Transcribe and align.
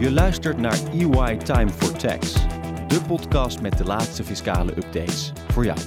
Je 0.00 0.12
luistert 0.12 0.58
naar 0.58 0.78
EY 0.92 1.36
Time 1.36 1.68
for 1.68 1.92
Tax, 1.92 2.32
de 2.86 3.00
podcast 3.06 3.60
met 3.60 3.78
de 3.78 3.84
laatste 3.84 4.24
fiscale 4.24 4.70
updates 4.76 5.32
voor 5.52 5.64
jou. 5.64 5.78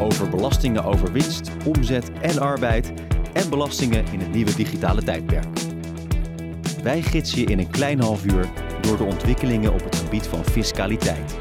Over 0.00 0.28
belastingen 0.28 0.84
over 0.84 1.12
winst, 1.12 1.50
omzet 1.66 2.10
en 2.20 2.40
arbeid 2.40 2.92
en 3.32 3.50
belastingen 3.50 4.04
in 4.12 4.20
het 4.20 4.32
nieuwe 4.32 4.54
digitale 4.54 5.02
tijdperk. 5.02 5.46
Wij 6.82 7.02
gidsen 7.02 7.38
je 7.38 7.46
in 7.46 7.58
een 7.58 7.70
klein 7.70 8.00
half 8.00 8.24
uur 8.24 8.48
door 8.80 8.96
de 8.96 9.04
ontwikkelingen 9.04 9.72
op 9.72 9.84
het 9.84 9.96
gebied 9.96 10.26
van 10.26 10.44
fiscaliteit. 10.44 11.36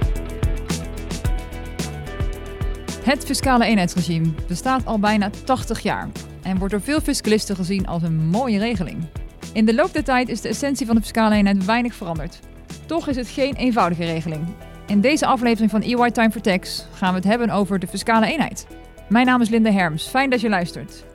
Het 3.04 3.26
fiscale 3.26 3.66
eenheidsregime 3.66 4.34
bestaat 4.48 4.86
al 4.86 5.00
bijna 5.00 5.30
80 5.44 5.80
jaar 5.80 6.10
en 6.42 6.58
wordt 6.58 6.74
door 6.74 6.82
veel 6.82 7.02
fiscalisten 7.02 7.56
gezien 7.56 7.88
als 7.88 8.04
een 8.04 8.18
mooie 8.18 8.60
regeling. 8.60 9.08
In 9.54 9.66
de 9.66 9.74
loop 9.76 9.94
der 9.94 10.04
tijd 10.04 10.30
is 10.30 10.42
de 10.42 10.50
essentie 10.50 10.86
van 10.86 10.96
de 10.96 11.02
fiscale 11.02 11.36
eenheid 11.36 11.66
weinig 11.66 11.96
veranderd. 11.96 12.40
Toch 12.86 13.08
is 13.08 13.16
het 13.16 13.28
geen 13.28 13.56
eenvoudige 13.56 14.06
regeling. 14.06 14.46
In 14.88 15.02
deze 15.02 15.26
aflevering 15.26 15.72
van 15.72 15.82
EY 15.82 16.12
Time 16.12 16.32
for 16.32 16.42
Tax 16.42 16.86
gaan 16.94 17.10
we 17.10 17.16
het 17.16 17.28
hebben 17.28 17.50
over 17.50 17.80
de 17.80 17.88
fiscale 17.88 18.26
eenheid. 18.26 18.68
Mijn 19.10 19.26
naam 19.26 19.42
is 19.42 19.50
Linda 19.50 19.72
Herms, 19.72 20.08
fijn 20.08 20.30
dat 20.30 20.42
je 20.42 20.50
luistert. 20.50 21.06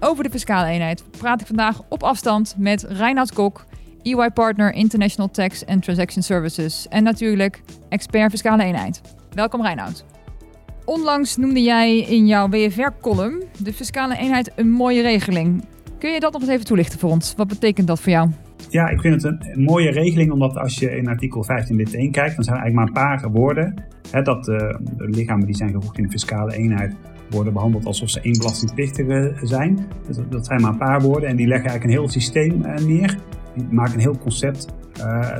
Over 0.00 0.24
de 0.24 0.30
fiscale 0.30 0.66
eenheid 0.66 1.04
praat 1.10 1.40
ik 1.40 1.46
vandaag 1.46 1.82
op 1.88 2.02
afstand 2.02 2.54
met 2.58 2.82
Reinoud 2.82 3.32
Kok, 3.32 3.64
EY 4.02 4.30
Partner 4.30 4.72
International 4.72 5.30
Tax 5.30 5.66
and 5.66 5.82
Transaction 5.82 6.22
Services 6.22 6.86
en 6.88 7.02
natuurlijk 7.02 7.62
expert 7.88 8.30
fiscale 8.30 8.62
eenheid. 8.62 9.00
Welkom 9.32 9.62
Reinoud. 9.62 10.04
Onlangs 10.84 11.36
noemde 11.36 11.62
jij 11.62 11.98
in 11.98 12.26
jouw 12.26 12.48
WFR-column 12.48 13.42
de 13.58 13.72
fiscale 13.72 14.16
eenheid 14.16 14.52
een 14.56 14.70
mooie 14.70 15.02
regeling. 15.02 15.64
Kun 15.98 16.12
je 16.12 16.20
dat 16.20 16.32
nog 16.32 16.42
eens 16.42 16.50
even 16.50 16.64
toelichten 16.64 16.98
voor 16.98 17.10
ons? 17.10 17.34
Wat 17.36 17.48
betekent 17.48 17.86
dat 17.86 18.00
voor 18.00 18.12
jou? 18.12 18.30
Ja, 18.68 18.88
ik 18.88 19.00
vind 19.00 19.22
het 19.22 19.38
een, 19.54 19.62
mooie 19.62 19.90
regeling, 19.90 20.32
omdat 20.32 20.56
als 20.56 20.78
je 20.78 20.96
in 20.96 21.08
artikel 21.08 21.44
15 21.44 21.76
lid 21.76 21.94
1 21.94 22.10
kijkt, 22.10 22.34
dan 22.34 22.44
zijn 22.44 22.56
er 22.56 22.62
eigenlijk 22.62 22.94
maar 22.94 23.04
een 23.04 23.20
paar 23.20 23.30
woorden. 23.30 23.74
Hè, 24.10 24.22
dat 24.22 24.48
uh, 24.48 24.58
de 24.96 25.08
lichamen 25.08 25.46
die 25.46 25.54
zijn 25.54 25.70
gevoegd 25.70 25.98
in 25.98 26.04
de 26.04 26.10
fiscale 26.10 26.56
eenheid 26.56 26.94
worden 27.30 27.52
behandeld 27.52 27.86
alsof 27.86 28.10
ze 28.10 28.20
één 28.20 28.38
belastingplichtige 28.38 29.34
zijn. 29.42 29.86
Dus 30.06 30.18
dat 30.30 30.46
zijn 30.46 30.60
maar 30.60 30.70
een 30.70 30.78
paar 30.78 31.00
woorden 31.00 31.28
en 31.28 31.36
die 31.36 31.46
leggen 31.46 31.70
eigenlijk 31.70 31.98
een 31.98 32.04
heel 32.04 32.12
systeem 32.12 32.64
uh, 32.64 32.74
neer. 32.86 33.18
Die 33.54 33.66
maken 33.70 33.94
een 33.94 34.00
heel 34.00 34.18
concept 34.18 34.74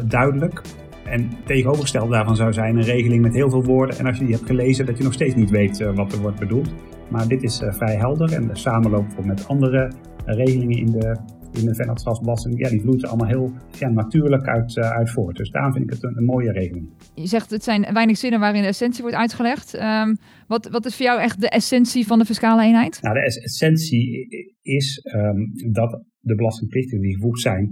duidelijk. 0.05 0.63
En 1.05 1.31
tegenovergesteld 1.45 2.11
daarvan 2.11 2.37
zou 2.37 2.53
zijn 2.53 2.77
een 2.77 2.83
regeling 2.83 3.23
met 3.23 3.35
heel 3.35 3.51
veel 3.51 3.65
woorden. 3.65 3.98
En 3.98 4.07
als 4.07 4.19
je 4.19 4.25
die 4.25 4.35
hebt 4.35 4.47
gelezen, 4.47 4.87
dat 4.87 4.98
je 4.98 5.05
nog 5.05 5.13
steeds 5.13 5.35
niet 5.35 5.51
weet 5.51 5.79
wat 5.95 6.13
er 6.13 6.20
wordt 6.20 6.39
bedoeld. 6.39 6.75
Maar 7.09 7.29
dit 7.29 7.43
is 7.43 7.63
vrij 7.69 7.97
helder 7.97 8.33
en 8.33 8.47
de 8.47 8.57
samenloop 8.57 9.25
met 9.25 9.48
andere 9.48 9.91
regelingen 10.35 10.79
in 10.79 10.91
de, 10.91 11.17
in 11.53 11.65
de 11.65 11.75
vennootschapsbelasting, 11.75 12.59
ja, 12.59 12.69
die 12.69 12.81
vloeit 12.81 13.03
er 13.03 13.09
allemaal 13.09 13.29
heel 13.29 13.53
ja, 13.79 13.89
natuurlijk 13.89 14.47
uit, 14.47 14.77
uh, 14.77 14.91
uit 14.91 15.11
voort. 15.11 15.37
Dus 15.37 15.51
daarom 15.51 15.73
vind 15.73 15.85
ik 15.85 15.91
het 15.91 16.03
een, 16.03 16.17
een, 16.17 16.25
mooie 16.25 16.53
regeling. 16.53 16.89
Je 17.15 17.27
zegt 17.27 17.51
het 17.51 17.65
zijn 17.65 17.93
weinig 17.93 18.17
zinnen 18.17 18.41
waarin 18.41 18.63
de 18.63 18.69
essentie 18.69 19.03
wordt 19.03 19.17
uitgelegd. 19.17 19.75
Um, 19.75 20.17
wat, 20.47 20.69
wat 20.69 20.87
is 20.87 20.97
voor 20.97 21.07
jou 21.07 21.21
echt 21.21 21.41
de 21.41 21.49
essentie 21.49 22.07
van 22.07 22.19
de 22.19 22.25
fiscale 22.25 22.63
eenheid? 22.63 23.03
Nou, 23.03 23.15
de 23.15 23.23
essentie 23.23 24.27
is 24.63 25.09
um, 25.15 25.73
dat 25.73 26.05
de 26.21 26.35
belastingplichtigen 26.35 27.01
die 27.01 27.15
gevoegd 27.15 27.41
zijn, 27.41 27.69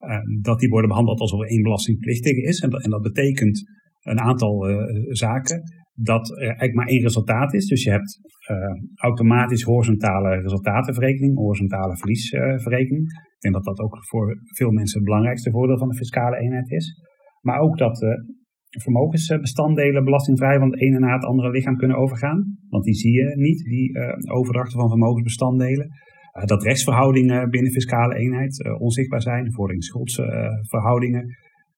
uh, 0.00 0.16
dat 0.42 0.58
die 0.58 0.68
worden 0.68 0.88
behandeld 0.88 1.20
alsof 1.20 1.40
er 1.40 1.48
één 1.48 1.62
belastingplichtige 1.62 2.42
is. 2.42 2.60
En 2.60 2.70
dat, 2.70 2.84
en 2.84 2.90
dat 2.90 3.02
betekent 3.02 3.62
een 4.02 4.20
aantal 4.20 4.70
uh, 4.70 4.76
zaken. 5.08 5.62
Dat 6.00 6.30
er 6.30 6.38
eigenlijk 6.38 6.74
maar 6.74 6.86
één 6.86 7.02
resultaat 7.02 7.54
is. 7.54 7.66
Dus 7.66 7.82
je 7.82 7.90
hebt 7.90 8.20
uh, 8.50 8.56
automatisch 8.94 9.62
horizontale 9.62 10.40
resultatenverrekening, 10.40 11.36
horizontale 11.36 11.96
verliesverrekening. 11.96 13.02
Ik 13.10 13.40
denk 13.40 13.54
dat 13.54 13.64
dat 13.64 13.80
ook 13.80 13.96
voor 14.06 14.38
veel 14.56 14.70
mensen 14.70 14.98
het 14.98 15.08
belangrijkste 15.08 15.50
voordeel 15.50 15.78
van 15.78 15.88
de 15.88 15.96
fiscale 15.96 16.36
eenheid 16.36 16.70
is. 16.70 17.02
Maar 17.40 17.58
ook 17.58 17.78
dat 17.78 17.98
vermogensbestanddelen 18.68 20.04
belastingvrij 20.04 20.58
van 20.58 20.70
het 20.70 20.80
ene 20.80 20.98
naar 20.98 21.14
het 21.14 21.24
andere 21.24 21.50
lichaam 21.50 21.76
kunnen 21.76 21.96
overgaan. 21.96 22.58
Want 22.68 22.84
die 22.84 22.94
zie 22.94 23.12
je 23.12 23.36
niet, 23.36 23.64
die 23.64 23.98
overdrachten 24.30 24.78
van 24.80 24.88
vermogensbestanddelen. 24.88 25.88
Uh, 26.38 26.44
dat 26.44 26.62
rechtsverhoudingen 26.62 27.50
binnen 27.50 27.72
fiscale 27.72 28.14
eenheid 28.14 28.64
uh, 28.64 28.80
onzichtbaar 28.80 29.22
zijn, 29.22 29.52
vordering-schuldsverhoudingen 29.52 31.26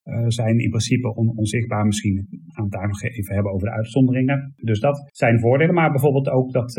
uh, 0.05 0.25
zijn 0.27 0.59
in 0.59 0.71
principe 0.71 1.15
on 1.15 1.37
onzichtbaar. 1.37 1.87
Misschien 1.87 2.16
gaan 2.16 2.65
we 2.65 2.71
het 2.71 2.71
daar 2.71 2.88
nog 2.88 3.03
even 3.03 3.34
hebben 3.34 3.53
over 3.53 3.66
de 3.66 3.75
uitzonderingen. 3.75 4.53
Dus 4.56 4.81
dat 4.81 5.09
zijn 5.12 5.41
voordelen, 5.41 5.75
maar 5.75 5.91
bijvoorbeeld 5.91 6.28
ook 6.28 6.53
dat 6.53 6.72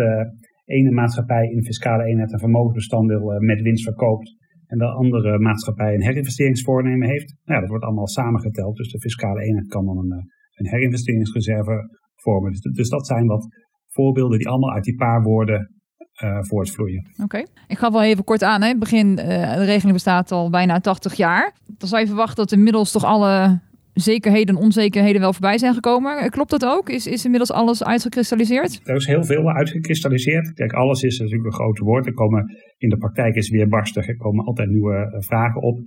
ene 0.65 0.91
maatschappij 0.91 1.45
in 1.47 1.63
fiscale 1.63 2.03
eenheid 2.03 2.33
een 2.33 2.39
vermogensbestanddeel 2.39 3.39
met 3.39 3.61
winst 3.61 3.83
verkoopt 3.83 4.35
en 4.71 4.77
de 4.77 4.85
andere 4.85 5.39
maatschappij 5.39 5.93
een 5.93 6.03
herinvesteringsvoornemen 6.03 7.09
heeft. 7.09 7.35
Nou, 7.43 7.53
ja, 7.53 7.59
dat 7.59 7.69
wordt 7.69 7.83
allemaal 7.83 8.07
samengeteld, 8.07 8.75
dus 8.75 8.91
de 8.91 8.99
fiscale 8.99 9.41
eenheid 9.41 9.67
kan 9.67 9.85
dan 9.85 9.97
een, 9.97 10.11
een 10.55 10.69
herinvesteringsreserve 10.69 11.89
vormen. 12.15 12.51
Dus, 12.51 12.61
dus 12.61 12.89
dat 12.89 13.07
zijn 13.07 13.25
wat 13.25 13.47
voorbeelden 13.87 14.37
die 14.37 14.47
allemaal 14.47 14.73
uit 14.73 14.83
die 14.83 14.95
paar 14.95 15.21
woorden 15.21 15.80
uh, 16.23 16.37
voortvloeien. 16.41 17.05
Oké, 17.11 17.23
okay. 17.23 17.45
ik 17.67 17.77
ga 17.77 17.91
wel 17.91 18.03
even 18.03 18.23
kort 18.23 18.43
aan. 18.43 18.61
Hè. 18.61 18.77
Begin, 18.77 19.07
uh, 19.07 19.55
de 19.55 19.65
regeling 19.65 19.93
bestaat 19.93 20.31
al 20.31 20.49
bijna 20.49 20.79
80 20.79 21.13
jaar. 21.13 21.53
Dan 21.77 21.87
zou 21.87 22.01
je 22.01 22.07
verwachten 22.07 22.35
dat 22.35 22.51
inmiddels 22.51 22.91
toch 22.91 23.03
alle 23.03 23.59
zekerheden 23.93 24.55
en 24.55 24.61
onzekerheden 24.61 25.21
wel 25.21 25.33
voorbij 25.33 25.57
zijn 25.57 25.73
gekomen. 25.73 26.29
Klopt 26.29 26.49
dat 26.49 26.65
ook? 26.65 26.89
Is, 26.89 27.07
is 27.07 27.23
inmiddels 27.23 27.51
alles 27.51 27.83
uitgekristalliseerd? 27.83 28.81
Er 28.83 28.95
is 28.95 29.05
heel 29.05 29.23
veel 29.23 29.49
uitgekristalliseerd. 29.49 30.53
Kijk, 30.53 30.73
alles 30.73 31.01
is 31.01 31.19
natuurlijk 31.19 31.45
een 31.45 31.53
groot 31.53 31.79
woord. 31.79 32.05
Er 32.05 32.13
komen 32.13 32.45
in 32.77 32.89
de 32.89 32.97
praktijk 32.97 33.35
is 33.35 33.49
weer 33.49 33.67
barstig. 33.67 34.07
Er 34.07 34.17
komen 34.17 34.45
altijd 34.45 34.69
nieuwe 34.69 35.23
vragen 35.27 35.61
op. 35.61 35.79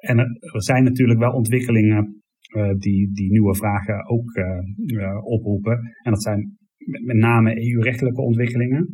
En 0.00 0.18
er, 0.18 0.62
zijn 0.62 0.84
natuurlijk 0.84 1.18
wel 1.18 1.32
ontwikkelingen 1.32 2.22
uh, 2.56 2.70
die, 2.78 3.10
die 3.12 3.30
nieuwe 3.30 3.54
vragen 3.54 4.08
ook 4.08 4.36
uh, 4.36 5.24
oproepen. 5.24 5.78
En 6.02 6.12
dat 6.12 6.22
zijn 6.22 6.58
met 7.04 7.16
name 7.16 7.56
EU-rechtelijke 7.56 8.20
ontwikkelingen. 8.20 8.88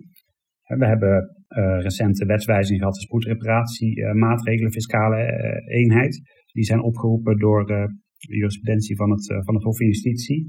We 0.67 0.87
hebben 0.87 1.37
uh, 1.49 1.81
recente 1.81 2.27
wetswijzigingen 2.27 2.81
gehad, 2.81 2.95
de 2.95 3.01
spoedreparatiemaatregelen, 3.01 4.69
uh, 4.69 4.75
fiscale 4.75 5.17
uh, 5.17 5.77
eenheid. 5.77 6.21
Die 6.53 6.65
zijn 6.65 6.83
opgeroepen 6.83 7.39
door 7.39 7.67
de 7.67 7.97
jurisprudentie 8.19 8.97
van 8.97 9.11
het, 9.11 9.27
van 9.45 9.55
het 9.55 9.65
Hof 9.65 9.77
van 9.77 9.87
Justitie. 9.87 10.45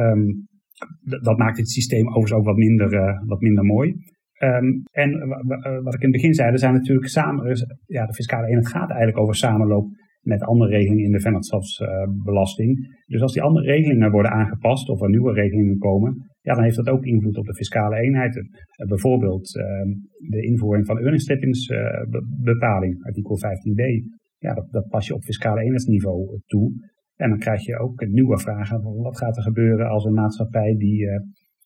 Um, 0.00 0.48
dat 1.22 1.38
maakt 1.38 1.58
het 1.58 1.70
systeem 1.70 2.06
overigens 2.06 2.32
ook 2.32 2.44
wat 2.44 2.56
minder, 2.56 3.20
wat 3.26 3.40
minder 3.40 3.64
mooi. 3.64 3.94
Um, 4.42 4.82
en 4.90 5.28
wat 5.82 5.94
ik 5.94 6.00
in 6.00 6.12
het 6.12 6.16
begin 6.16 6.34
zei, 6.34 6.50
er 6.50 6.58
zijn 6.58 6.72
natuurlijk 6.72 7.08
samen, 7.08 7.56
ja, 7.86 8.06
de 8.06 8.14
fiscale 8.14 8.46
eenheid 8.46 8.68
gaat 8.68 8.90
eigenlijk 8.90 9.18
over 9.18 9.34
samenloop 9.34 9.88
met 10.20 10.42
andere 10.42 10.70
regelingen 10.70 11.04
in 11.04 11.12
de 11.12 11.20
vennootschapsbelasting. 11.20 12.98
Dus 13.06 13.22
als 13.22 13.32
die 13.32 13.42
andere 13.42 13.66
regelingen 13.66 14.10
worden 14.10 14.30
aangepast 14.30 14.88
of 14.88 15.02
er 15.02 15.08
nieuwe 15.08 15.32
regelingen 15.32 15.78
komen, 15.78 16.30
ja, 16.40 16.54
dan 16.54 16.62
heeft 16.62 16.76
dat 16.76 16.88
ook 16.88 17.04
invloed 17.04 17.36
op 17.36 17.46
de 17.46 17.54
fiscale 17.54 17.96
eenheid. 17.96 18.36
Uh, 18.36 18.44
bijvoorbeeld 18.88 19.56
uh, 19.56 19.64
de 20.30 20.42
invoering 20.42 20.86
van 20.86 20.98
earningstrappingsbepaling, 20.98 23.04
artikel 23.04 23.38
15b. 23.38 23.82
Ja, 24.38 24.54
dat, 24.54 24.70
dat, 24.70 24.88
pas 24.88 25.06
je 25.06 25.14
op 25.14 25.22
fiscale 25.22 25.60
eenheidsniveau 25.60 26.40
toe. 26.46 26.72
En 27.16 27.28
dan 27.28 27.38
krijg 27.38 27.66
je 27.66 27.78
ook 27.78 28.06
nieuwe 28.06 28.38
vragen. 28.38 28.82
Wat 28.82 29.18
gaat 29.18 29.36
er 29.36 29.42
gebeuren 29.42 29.88
als 29.88 30.04
een 30.04 30.14
maatschappij 30.14 30.76
die, 30.76 31.00
uh, 31.00 31.16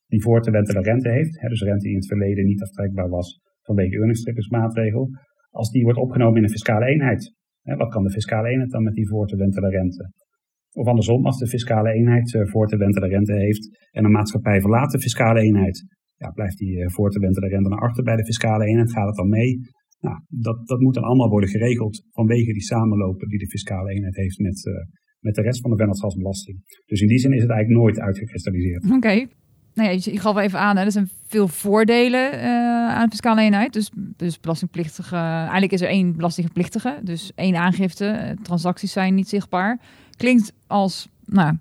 die 0.06 0.22
voor 0.22 0.42
te 0.42 0.50
wentele 0.50 0.81
rente 0.81 1.10
heeft, 1.10 1.48
dus 1.48 1.62
rente 1.62 1.82
die 1.82 1.91
in 1.91 1.97
het 1.97 2.06
verleden 2.06 2.44
niet 2.44 2.62
aftrekbaar 2.62 3.09
was 3.09 3.41
vanwege 3.62 3.97
earningstrappingsmaatregel, 3.97 5.10
als 5.50 5.71
die 5.71 5.82
wordt 5.82 5.98
opgenomen 5.98 6.36
in 6.36 6.42
een 6.42 6.50
fiscale 6.50 6.86
eenheid? 6.86 7.34
Wat 7.64 7.92
kan 7.92 8.02
de 8.02 8.10
fiscale 8.10 8.48
eenheid 8.48 8.70
dan 8.70 8.82
met 8.82 8.94
die 8.94 9.08
voor 9.08 9.26
te 9.26 9.36
wentele 9.36 9.69
rente? 9.69 10.10
Of 10.72 10.86
andersom, 10.86 11.26
als 11.26 11.38
de 11.38 11.47
fiscale 11.47 11.92
eenheid 11.92 12.32
uh, 12.32 12.47
voor 12.47 12.66
te 12.66 12.76
wentele 12.76 13.08
rente 13.08 13.32
heeft 13.32 13.88
en 13.91 14.04
een 14.04 14.10
maatschappij 14.10 14.60
verlaat 14.60 14.91
de 14.91 15.00
fiscale 15.00 15.41
eenheid, 15.41 15.84
ja, 16.16 16.30
blijft 16.30 16.58
die 16.58 16.76
uh, 16.76 16.88
voor 16.88 17.10
te 17.10 17.19
wentele 17.19 17.48
rente 17.48 17.69
naar 17.69 17.78
achter 17.78 18.04
bij 18.04 18.16
de 18.16 18.24
fiscale 18.24 18.64
eenheid, 18.64 18.92
gaat 18.92 19.06
het 19.06 19.16
dan 19.16 19.28
mee? 19.28 19.60
Nou, 20.00 20.20
dat, 20.28 20.66
dat 20.66 20.80
moet 20.80 20.94
dan 20.94 21.03
allemaal 21.03 21.28
worden 21.28 21.48
geregeld 21.48 22.03
vanwege 22.10 22.53
die 22.53 22.62
samenlopen 22.62 23.28
die 23.28 23.39
de 23.39 23.48
fiscale 23.48 23.91
eenheid 23.91 24.16
heeft 24.16 24.39
met, 24.39 24.65
uh, 24.65 24.74
met 25.21 25.34
de 25.34 25.42
rest 25.42 25.60
van 25.60 25.71
de 25.71 25.77
vennootschapsbelasting. 25.77 26.59
Dus 26.86 27.00
in 27.00 27.09
die 27.09 27.18
zin 27.18 27.33
is 27.33 27.42
het 27.42 27.50
eigenlijk 27.50 27.80
nooit 27.80 28.00
uitgekristalliseerd. 28.00 28.91
Oké. 28.91 29.27
Nou 29.74 29.88
ja, 29.88 29.98
je 30.00 30.21
gaf 30.21 30.34
wel 30.34 30.42
even 30.42 30.59
aan, 30.59 30.76
hè, 30.76 30.84
er 30.84 30.92
zijn 30.92 31.09
veel 31.26 31.48
voordelen 31.48 32.34
uh, 32.34 32.41
aan 32.88 33.10
fiscale 33.10 33.41
eenheid. 33.41 33.72
Dus, 33.72 33.91
dus 34.16 34.41
belastingplichtige, 34.41 35.16
eigenlijk 35.16 35.72
is 35.72 35.80
er 35.80 35.88
één 35.88 36.16
belastingplichtige, 36.16 36.98
dus 37.03 37.32
één 37.34 37.56
aangifte. 37.56 38.36
Transacties 38.42 38.92
zijn 38.92 39.15
niet 39.15 39.28
zichtbaar. 39.28 39.80
Klinkt 40.16 40.53
als, 40.66 41.09
nou, 41.24 41.56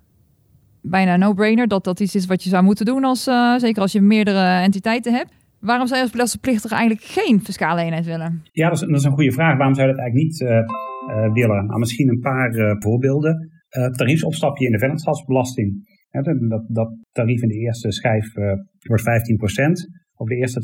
bijna 0.82 1.16
no-brainer 1.16 1.68
dat 1.68 1.84
dat 1.84 2.00
iets 2.00 2.16
is 2.16 2.26
wat 2.26 2.44
je 2.44 2.50
zou 2.50 2.64
moeten 2.64 2.86
doen, 2.86 3.04
als, 3.04 3.28
uh, 3.28 3.58
zeker 3.58 3.82
als 3.82 3.92
je 3.92 4.02
meerdere 4.02 4.62
entiteiten 4.62 5.14
hebt. 5.14 5.32
Waarom 5.60 5.88
zou 5.88 5.98
je 5.98 6.04
als 6.04 6.14
belastingplichtige 6.14 6.76
eigenlijk 6.76 7.08
geen 7.08 7.42
fiscale 7.44 7.82
eenheid 7.82 8.06
willen? 8.06 8.44
Ja, 8.52 8.70
dat 8.70 8.82
is, 8.82 8.88
dat 8.88 8.98
is 9.00 9.04
een 9.04 9.12
goede 9.12 9.32
vraag. 9.32 9.58
Waarom 9.58 9.76
zou 9.76 9.88
je 9.88 9.94
dat 9.94 10.02
eigenlijk 10.02 10.32
niet 10.32 10.40
willen? 11.34 11.66
Nou, 11.66 11.80
misschien 11.80 12.10
een 12.10 12.20
paar 12.20 12.76
voorbeelden. 12.80 13.52
tariefsopstapje 13.92 14.66
in 14.66 14.72
de 14.72 14.80
vennootschapsbelasting. 14.80 15.93
Dat, 16.22 16.66
dat 16.68 16.96
tarief 17.12 17.42
in 17.42 17.48
de 17.48 17.60
eerste 17.60 17.92
schijf 17.92 18.34
wordt 18.88 19.04
15% 19.04 20.04
op 20.16 20.28
de 20.28 20.36
eerste 20.36 20.60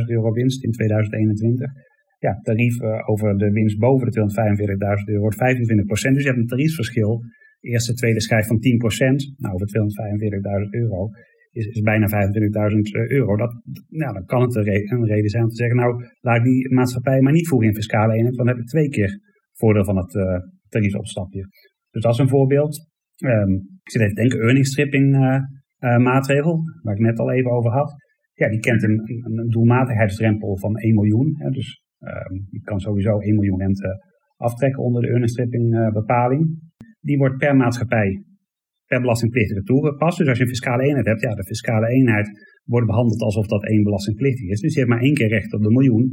245.000 0.00 0.06
euro 0.06 0.32
winst 0.32 0.64
in 0.64 0.70
2021. 0.70 1.70
ja, 2.18 2.40
tarief 2.42 2.80
over 3.06 3.38
de 3.38 3.50
winst 3.50 3.78
boven 3.78 4.10
de 4.10 4.20
245.000 4.20 5.04
euro 5.04 5.20
wordt 5.20 5.36
25 5.36 5.86
procent. 5.86 6.14
Dus 6.14 6.22
je 6.22 6.28
hebt 6.28 6.40
een 6.40 6.48
tariefsverschil. 6.48 7.20
Eerste, 7.60 7.94
tweede 7.94 8.20
schijf 8.20 8.46
van 8.46 8.58
10 8.58 8.76
procent. 8.78 9.34
Nou, 9.36 9.54
over 9.54 9.66
245.000 10.64 10.70
euro 10.70 11.08
is, 11.52 11.80
bijna 11.80 12.08
25.000 12.08 12.10
euro. 13.08 13.36
Dat, 13.36 13.52
nou, 13.88 14.12
dan 14.12 14.24
kan 14.24 14.42
het 14.42 14.54
een, 14.54 15.04
reden 15.04 15.30
zijn 15.30 15.42
om 15.42 15.48
te 15.48 15.54
zeggen, 15.54 15.76
nou, 15.76 16.04
laat 16.20 16.44
die 16.44 16.74
maatschappij 16.74 17.20
maar 17.20 17.32
niet 17.32 17.48
voeren 17.48 17.68
in 17.68 17.74
fiscale 17.74 18.14
eenheid, 18.14 18.36
dan 18.36 18.48
heb 18.48 18.56
ik 18.56 18.66
twee 18.66 18.88
keer 18.88 19.20
voordeel 19.52 19.84
van 19.84 19.96
het 19.96 20.14
uh, 20.14 20.36
tariefopstapje. 20.68 21.46
Dus 21.90 22.02
dat 22.02 22.12
is 22.12 22.18
een 22.18 22.28
voorbeeld. 22.28 22.90
Um, 23.24 23.52
ik 23.82 23.90
zit 23.90 24.00
even 24.00 24.14
te 24.14 24.20
denken, 24.20 24.40
earning 24.40 24.66
stripping 24.66 25.14
uh, 25.14 25.38
uh, 25.80 25.96
maatregel, 25.96 26.62
waar 26.82 26.94
ik 26.94 27.00
net 27.00 27.18
al 27.18 27.32
even 27.32 27.50
over 27.50 27.70
had. 27.70 27.94
Ja, 28.34 28.48
die 28.48 28.60
kent 28.60 28.82
een, 28.82 29.00
een, 29.24 29.48
doelmatigheidsdrempel 29.48 30.58
van 30.58 30.76
1 30.76 30.94
miljoen. 30.94 31.34
Hè, 31.38 31.50
dus 31.50 31.82
um, 32.00 32.46
je 32.50 32.60
kan 32.60 32.80
sowieso 32.80 33.18
1 33.18 33.34
miljoen 33.34 33.58
rente 33.58 34.04
aftrekken 34.36 34.82
onder 34.82 35.02
de 35.02 35.08
earning 35.08 35.30
stripping 35.30 35.92
bepaling. 35.92 36.58
Die 37.00 37.18
wordt 37.18 37.36
per 37.36 37.56
maatschappij 37.56 38.24
per 38.92 39.00
belastingplichtige 39.00 39.62
toegepast. 39.62 40.18
Dus 40.18 40.28
als 40.28 40.38
je 40.38 40.44
een 40.44 40.54
fiscale 40.56 40.82
eenheid 40.82 41.06
hebt, 41.06 41.20
ja, 41.20 41.34
de 41.34 41.44
fiscale 41.44 41.88
eenheid 41.88 42.28
wordt 42.64 42.86
behandeld 42.86 43.20
alsof 43.20 43.46
dat 43.46 43.64
één 43.64 43.82
belastingplichtig 43.82 44.48
is. 44.48 44.60
Dus 44.60 44.72
je 44.74 44.78
hebt 44.78 44.92
maar 44.92 45.00
één 45.00 45.14
keer 45.14 45.28
recht 45.28 45.52
op 45.52 45.62
de 45.62 45.70
miljoen. 45.70 46.10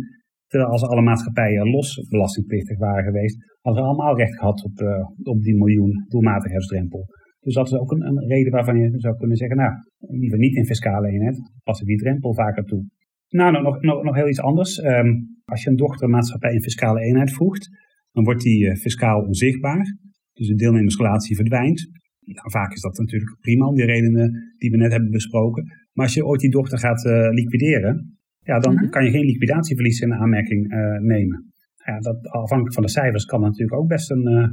Terwijl 0.49 0.71
als 0.71 0.83
alle 0.83 1.01
maatschappijen 1.01 1.69
los 1.69 2.07
belastingplichtig 2.09 2.77
waren 2.77 3.03
geweest, 3.03 3.37
hadden 3.61 3.83
ze 3.83 3.89
allemaal 3.89 4.17
recht 4.17 4.37
gehad 4.37 4.63
op, 4.63 4.79
uh, 4.79 5.05
op 5.33 5.41
die 5.41 5.55
miljoen 5.55 6.05
doelmatigheidsdrempel. 6.07 7.05
Dus 7.39 7.53
dat 7.53 7.67
is 7.67 7.73
ook 7.73 7.91
een, 7.91 8.05
een, 8.05 8.27
reden 8.27 8.51
waarvan 8.51 8.77
je 8.77 8.99
zou 8.99 9.15
kunnen 9.17 9.37
zeggen, 9.37 9.57
nou, 9.57 9.71
liever 9.97 10.37
niet 10.37 10.55
in 10.55 10.65
fiscale 10.65 11.09
eenheid, 11.09 11.51
passen 11.63 11.85
die 11.85 11.97
drempel 11.97 12.33
vaker 12.33 12.63
toe. 12.63 12.85
Nou, 13.29 13.61
nog, 13.61 13.81
nog, 13.81 14.03
nog 14.03 14.15
heel 14.15 14.27
iets 14.27 14.41
anders. 14.41 14.83
Um, 14.83 15.37
als 15.45 15.63
je 15.63 15.69
een 15.69 15.75
dochtermaatschappij 15.75 16.53
in 16.53 16.61
fiscale 16.61 17.01
eenheid 17.01 17.33
voegt, 17.33 17.69
dan 18.11 18.23
wordt 18.23 18.41
die 18.41 18.65
uh, 18.65 18.75
fiscaal 18.75 19.21
onzichtbaar. 19.21 19.97
Dus 20.33 20.47
de 20.47 20.55
deelnemersrelatie 20.55 21.35
verdwijnt. 21.35 21.89
Nou, 22.19 22.51
vaak 22.51 22.73
is 22.73 22.81
dat 22.81 22.97
natuurlijk 22.97 23.37
prima 23.39 23.65
om 23.65 23.75
die 23.75 23.85
redenen 23.85 24.53
die 24.57 24.71
we 24.71 24.77
net 24.77 24.91
hebben 24.91 25.11
besproken. 25.11 25.63
Maar 25.93 26.05
als 26.05 26.13
je 26.13 26.25
ooit 26.25 26.39
die 26.39 26.49
dochter 26.49 26.79
gaat 26.79 27.05
uh, 27.05 27.29
liquideren, 27.29 28.18
ja, 28.49 28.59
dan 28.59 28.73
mhm. 28.73 28.89
kan 28.89 29.03
je 29.05 29.11
geen 29.11 29.25
liquidatieverlies 29.31 29.99
in 29.99 30.13
aanmerking 30.13 30.61
uh, 30.73 30.99
nemen. 31.13 31.37
Ja, 31.85 31.99
dat, 31.99 32.17
afhankelijk 32.27 32.73
van 32.73 32.83
de 32.83 32.89
cijfers 32.89 33.25
kan 33.25 33.41
dat 33.41 33.49
natuurlijk 33.49 33.79
ook 33.79 33.87
best 33.87 34.11
een, 34.11 34.27
uh, 34.37 34.47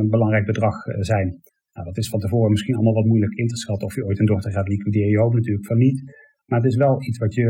een 0.00 0.08
belangrijk 0.08 0.46
bedrag 0.46 0.76
zijn. 0.98 1.28
Nou, 1.72 1.86
dat 1.86 1.96
is 1.96 2.08
van 2.08 2.20
tevoren 2.20 2.50
misschien 2.50 2.74
allemaal 2.74 2.94
wat 2.94 3.04
moeilijk 3.04 3.34
in 3.34 3.46
te 3.46 3.56
schatten 3.56 3.86
of 3.86 3.94
je 3.94 4.04
ooit 4.04 4.18
een 4.18 4.26
dochter 4.26 4.52
gaat 4.52 4.68
liquideren. 4.68 5.08
Je 5.08 5.18
hoopt 5.18 5.34
natuurlijk 5.34 5.66
van 5.66 5.78
niet. 5.78 5.98
Maar 6.46 6.60
het 6.60 6.70
is 6.70 6.76
wel 6.76 7.02
iets 7.02 7.18
wat 7.18 7.34
je 7.34 7.46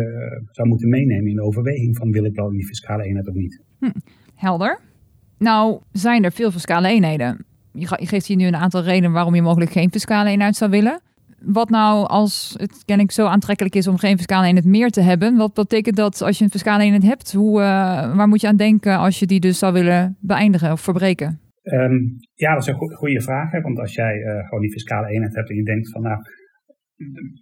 zou 0.51 0.69
moeten 0.69 0.89
meenemen 0.89 1.31
in 1.31 1.37
de 1.37 1.43
overweging 1.43 1.97
van 1.97 2.11
wil 2.11 2.25
ik 2.25 2.35
wel 2.35 2.51
in 2.51 2.57
die 2.57 2.67
fiscale 2.67 3.05
eenheid 3.05 3.29
of 3.29 3.35
niet. 3.35 3.65
Hm. 3.79 3.91
Helder. 4.35 4.81
Nou 5.39 5.81
zijn 5.93 6.25
er 6.25 6.33
veel 6.33 6.51
fiscale 6.51 6.89
eenheden 6.89 7.47
je 7.73 8.07
geeft 8.07 8.27
hier 8.27 8.37
nu 8.37 8.47
een 8.47 8.57
aantal 8.57 8.83
redenen 8.83 9.13
waarom 9.13 9.35
je 9.35 9.43
mogelijk 9.43 9.71
geen 9.71 9.91
fiscale 9.91 10.31
eenheid 10.31 10.57
zou 10.57 10.71
willen. 10.71 11.01
Wat 11.45 11.71
nou 11.71 12.07
als 12.07 12.55
het 12.57 12.85
ken 12.85 13.01
ik 13.01 13.11
zo 13.11 13.27
aantrekkelijk 13.27 13.75
is 13.75 13.89
om 13.89 13.99
geen 13.99 14.17
fiscale 14.17 14.47
eenheid 14.47 14.65
meer 14.65 14.91
te 14.91 15.01
hebben? 15.01 15.37
Wat 15.37 15.55
betekent 15.55 15.97
dat 15.97 16.23
als 16.23 16.39
je 16.39 16.45
een 16.45 16.51
fiscale 16.51 16.83
eenheid 16.83 17.03
hebt? 17.03 17.33
Hoe, 17.33 17.61
uh, 17.61 18.17
waar 18.17 18.29
moet 18.29 18.41
je 18.41 18.49
aan 18.49 18.57
denken 18.57 18.99
als 18.99 19.19
je 19.19 19.27
die 19.27 19.41
dus 19.41 19.59
zou 19.59 19.73
willen 19.73 20.17
beëindigen 20.21 20.73
of 20.73 20.81
verbreken? 20.81 21.41
Um, 21.63 22.17
ja, 22.35 22.55
dat 22.55 22.63
is 22.63 22.69
een 22.69 22.95
goede 22.95 23.21
vraag. 23.21 23.51
Hè? 23.51 23.61
Want 23.61 23.79
als 23.79 23.95
jij 23.95 24.17
uh, 24.17 24.45
gewoon 24.45 24.61
die 24.61 24.73
fiscale 24.73 25.09
eenheid 25.09 25.35
hebt 25.35 25.51
en 25.51 25.57
je 25.57 25.65
denkt 25.65 25.91
van 25.91 26.03
nou, 26.03 26.19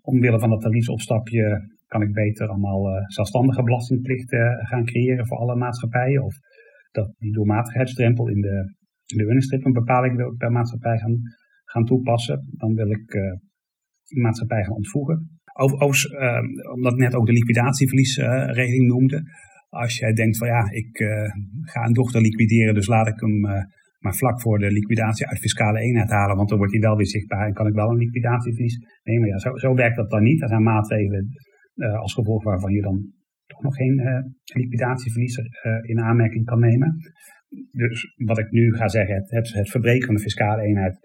omwille 0.01 0.39
van 0.39 0.51
dat 0.51 0.61
tariefopstapje 0.61 1.71
kan 1.87 2.03
ik 2.03 2.13
beter 2.13 2.49
allemaal 2.49 2.89
uh, 2.89 3.03
zelfstandige 3.07 3.63
belastingplichten 3.63 4.67
gaan 4.67 4.85
creëren 4.85 5.27
voor 5.27 5.39
alle 5.39 5.57
maatschappijen. 5.57 6.25
Of 6.25 6.35
dat 6.91 7.15
die 7.19 7.33
doelmatigheidsdrempel 7.33 8.29
in 8.29 8.41
de 8.41 8.79
de 9.17 9.25
earningstrip 9.25 9.65
een 9.65 9.73
bepaling 9.73 10.37
per 10.37 10.53
maatschappij 10.53 10.99
gaan, 10.99 11.21
gaan 11.65 11.85
toepassen. 11.85 12.47
Dan 12.51 12.75
wil 12.75 12.91
ik 12.91 13.15
de 14.15 14.21
maatschappij 14.21 14.65
gaan 14.65 14.81
ontvoegen. 14.83 15.17
Overigens, 15.53 16.05
uh, 16.05 16.41
omdat 16.75 16.97
net 16.97 17.15
ook 17.15 17.27
de 17.27 17.33
liquidatieverliesregeling 17.33 18.87
noemde. 18.87 19.23
Als 19.69 19.99
jij 19.99 20.13
denkt 20.13 20.39
van 20.39 20.49
ja, 20.49 20.71
ik 20.71 21.01
uh, 21.01 21.09
ga 21.61 21.85
een 21.85 21.93
dochter 21.93 22.21
liquideren, 22.21 22.75
dus 22.75 22.87
laat 22.87 23.09
ik 23.09 23.21
hem 23.21 23.41
maar 23.99 24.15
vlak 24.15 24.41
voor 24.41 24.59
de 24.59 24.73
liquidatie 24.73 25.27
uit 25.27 25.39
fiscale 25.39 25.81
eenheid 25.81 26.11
halen, 26.11 26.37
want 26.37 26.49
dan 26.49 26.59
wordt 26.59 26.73
hij 26.73 26.83
wel 26.83 26.97
weer 26.97 27.07
zichtbaar 27.07 27.47
en 27.47 27.53
kan 27.53 27.67
ik 27.67 27.75
wel 27.75 27.91
een 27.91 27.97
liquidatieverlies 27.97 28.79
nemen. 29.03 29.29
Ja, 29.29 29.39
zo, 29.39 29.57
zo 29.57 29.75
werkt 29.75 29.97
dat 29.97 30.11
dan 30.11 30.23
niet. 30.23 30.43
Er 30.43 30.49
zijn 30.49 30.63
maatregelen 30.63 31.29
als 32.01 32.15
gevolg 32.15 32.45
waarvan 32.45 32.73
je 32.73 32.81
dan 32.81 33.13
toch 33.47 33.63
nog 33.63 33.75
geen 33.75 34.03
liquidatieverlies 34.45 35.39
in 35.83 36.01
aanmerking 36.01 36.45
kan 36.45 36.61
nemen 36.61 36.97
dus 37.73 38.15
wat 38.17 38.39
ik 38.39 38.51
nu 38.51 38.75
ga 38.75 38.89
zeggen, 38.89 39.25
het, 39.27 39.53
het 39.53 39.71
verbreken 39.71 40.07
van 40.07 40.15
de 40.15 40.21
fiscale 40.21 40.63
eenheid, 40.63 40.99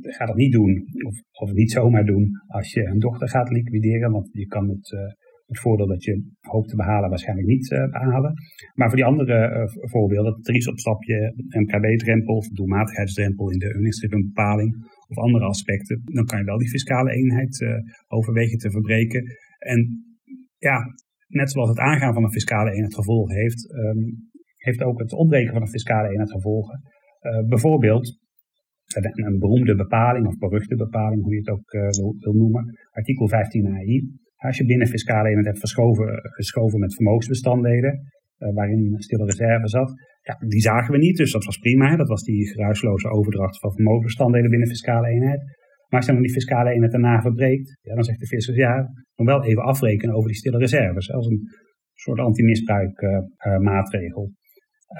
ga 0.00 0.26
dat 0.26 0.36
niet 0.36 0.52
doen, 0.52 0.84
of, 1.06 1.14
of 1.32 1.52
niet 1.52 1.72
zomaar 1.72 2.04
doen, 2.04 2.30
als 2.46 2.72
je 2.72 2.84
een 2.84 2.98
dochter 2.98 3.28
gaat 3.28 3.50
liquideren, 3.50 4.10
want 4.10 4.28
je 4.32 4.46
kan 4.46 4.68
het, 4.68 4.90
uh, 4.90 5.00
het 5.46 5.58
voordeel 5.58 5.86
dat 5.86 6.04
je 6.04 6.22
hoopt 6.40 6.68
te 6.68 6.76
behalen 6.76 7.08
waarschijnlijk 7.08 7.48
niet 7.48 7.70
uh, 7.70 7.90
behalen. 7.90 8.32
Maar 8.74 8.88
voor 8.88 8.96
die 8.96 9.06
andere 9.06 9.68
voorbeelden, 9.90 10.32
het 10.32 10.44
tariefopstapje, 10.44 11.34
MKB-drempel 11.48 12.36
of 12.36 12.48
doelmatigheidsdrempel 12.48 13.50
in 13.50 13.58
de 13.58 13.66
earningstrippenbepaling 13.66 14.74
of 15.08 15.16
andere 15.16 15.44
aspecten, 15.44 16.00
dan 16.04 16.24
kan 16.24 16.38
je 16.38 16.44
wel 16.44 16.58
die 16.58 16.68
fiscale 16.68 17.12
eenheid 17.12 17.64
overwegen 18.06 18.58
te 18.58 18.70
verbreken. 18.70 19.22
En 19.58 20.02
ja, 20.58 20.94
net 21.26 21.50
zoals 21.50 21.68
het 21.68 21.78
aangaan 21.78 22.14
van 22.14 22.24
een 22.24 22.32
fiscale 22.32 22.72
eenheid 22.72 22.94
gevolgen 22.94 23.34
heeft, 23.34 23.72
um, 23.72 24.28
heeft 24.56 24.82
ook 24.82 24.98
het 24.98 25.12
ontbreken 25.12 25.52
van 25.52 25.62
een 25.62 25.68
fiscale 25.68 26.08
eenheid 26.08 26.30
gevolgen. 26.30 26.80
Uh, 27.20 27.48
bijvoorbeeld 27.48 28.18
een, 28.96 29.26
een, 29.26 29.38
beroemde 29.38 29.74
bepaling 29.74 30.26
of 30.26 30.38
beruchte 30.38 30.74
bepaling, 30.74 31.22
hoe 31.22 31.32
je 31.32 31.38
het 31.38 31.48
ook 31.48 31.72
uh, 31.72 31.88
wil, 31.88 32.14
wil, 32.18 32.32
noemen, 32.32 32.78
artikel 32.90 33.28
15 33.28 33.66
AI. 33.66 34.10
Als 34.36 34.56
je 34.56 34.64
binnen 34.64 34.86
fiscale 34.86 35.28
eenheid 35.28 35.46
hebt 35.46 35.58
verschoven, 35.58 36.20
geschoven 36.22 36.80
met 36.80 36.94
vermogensbestanddelen, 36.94 38.00
uh, 38.38 38.54
waarin 38.54 38.94
stille 38.98 39.24
reserve 39.24 39.68
zat, 39.68 39.94
ja, 40.28 40.36
die 40.48 40.60
zagen 40.60 40.92
we 40.92 40.98
niet, 40.98 41.16
dus 41.16 41.32
dat 41.32 41.44
was 41.44 41.58
prima. 41.58 41.96
Dat 41.96 42.08
was 42.08 42.22
die 42.22 42.48
geruisloze 42.48 43.08
overdracht 43.08 43.58
van 43.58 43.72
vermogensbestanddelen 43.72 44.50
binnen 44.50 44.68
fiscale 44.68 45.08
eenheid. 45.08 45.40
Maar 45.88 46.00
als 46.00 46.06
dan 46.06 46.20
die 46.20 46.32
fiscale 46.32 46.70
eenheid 46.70 46.92
daarna 46.92 47.20
verbreekt, 47.20 47.78
ja, 47.82 47.94
dan 47.94 48.04
zegt 48.04 48.20
de 48.20 48.26
fiscus, 48.26 48.56
ja, 48.56 48.92
dan 49.14 49.26
wel 49.26 49.44
even 49.44 49.62
afrekenen 49.62 50.14
over 50.14 50.28
die 50.28 50.36
stille 50.36 50.58
reserves. 50.58 51.12
Als 51.12 51.26
een 51.26 51.40
soort 51.94 52.18
anti-misbruikmaatregel. 52.18 54.32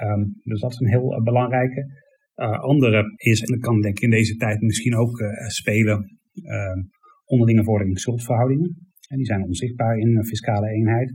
Um, 0.03 0.39
dus 0.43 0.59
dat 0.59 0.71
is 0.71 0.79
een 0.79 0.87
heel 0.87 1.17
uh, 1.17 1.23
belangrijke. 1.23 1.85
Uh, 2.41 2.59
andere 2.59 3.03
is, 3.15 3.41
en 3.41 3.51
dat 3.51 3.59
kan 3.59 3.81
denk 3.81 3.97
ik 3.97 4.03
in 4.03 4.09
deze 4.09 4.35
tijd 4.35 4.61
misschien 4.61 4.95
ook 4.95 5.19
uh, 5.19 5.47
spelen, 5.47 6.19
uh, 6.33 6.83
onderlinge 7.25 7.63
vordering 7.63 7.99
schuldverhoudingen. 7.99 8.77
En 9.07 9.17
die 9.17 9.25
zijn 9.25 9.43
onzichtbaar 9.43 9.97
in 9.97 10.17
een 10.17 10.25
fiscale 10.25 10.69
eenheid. 10.69 11.13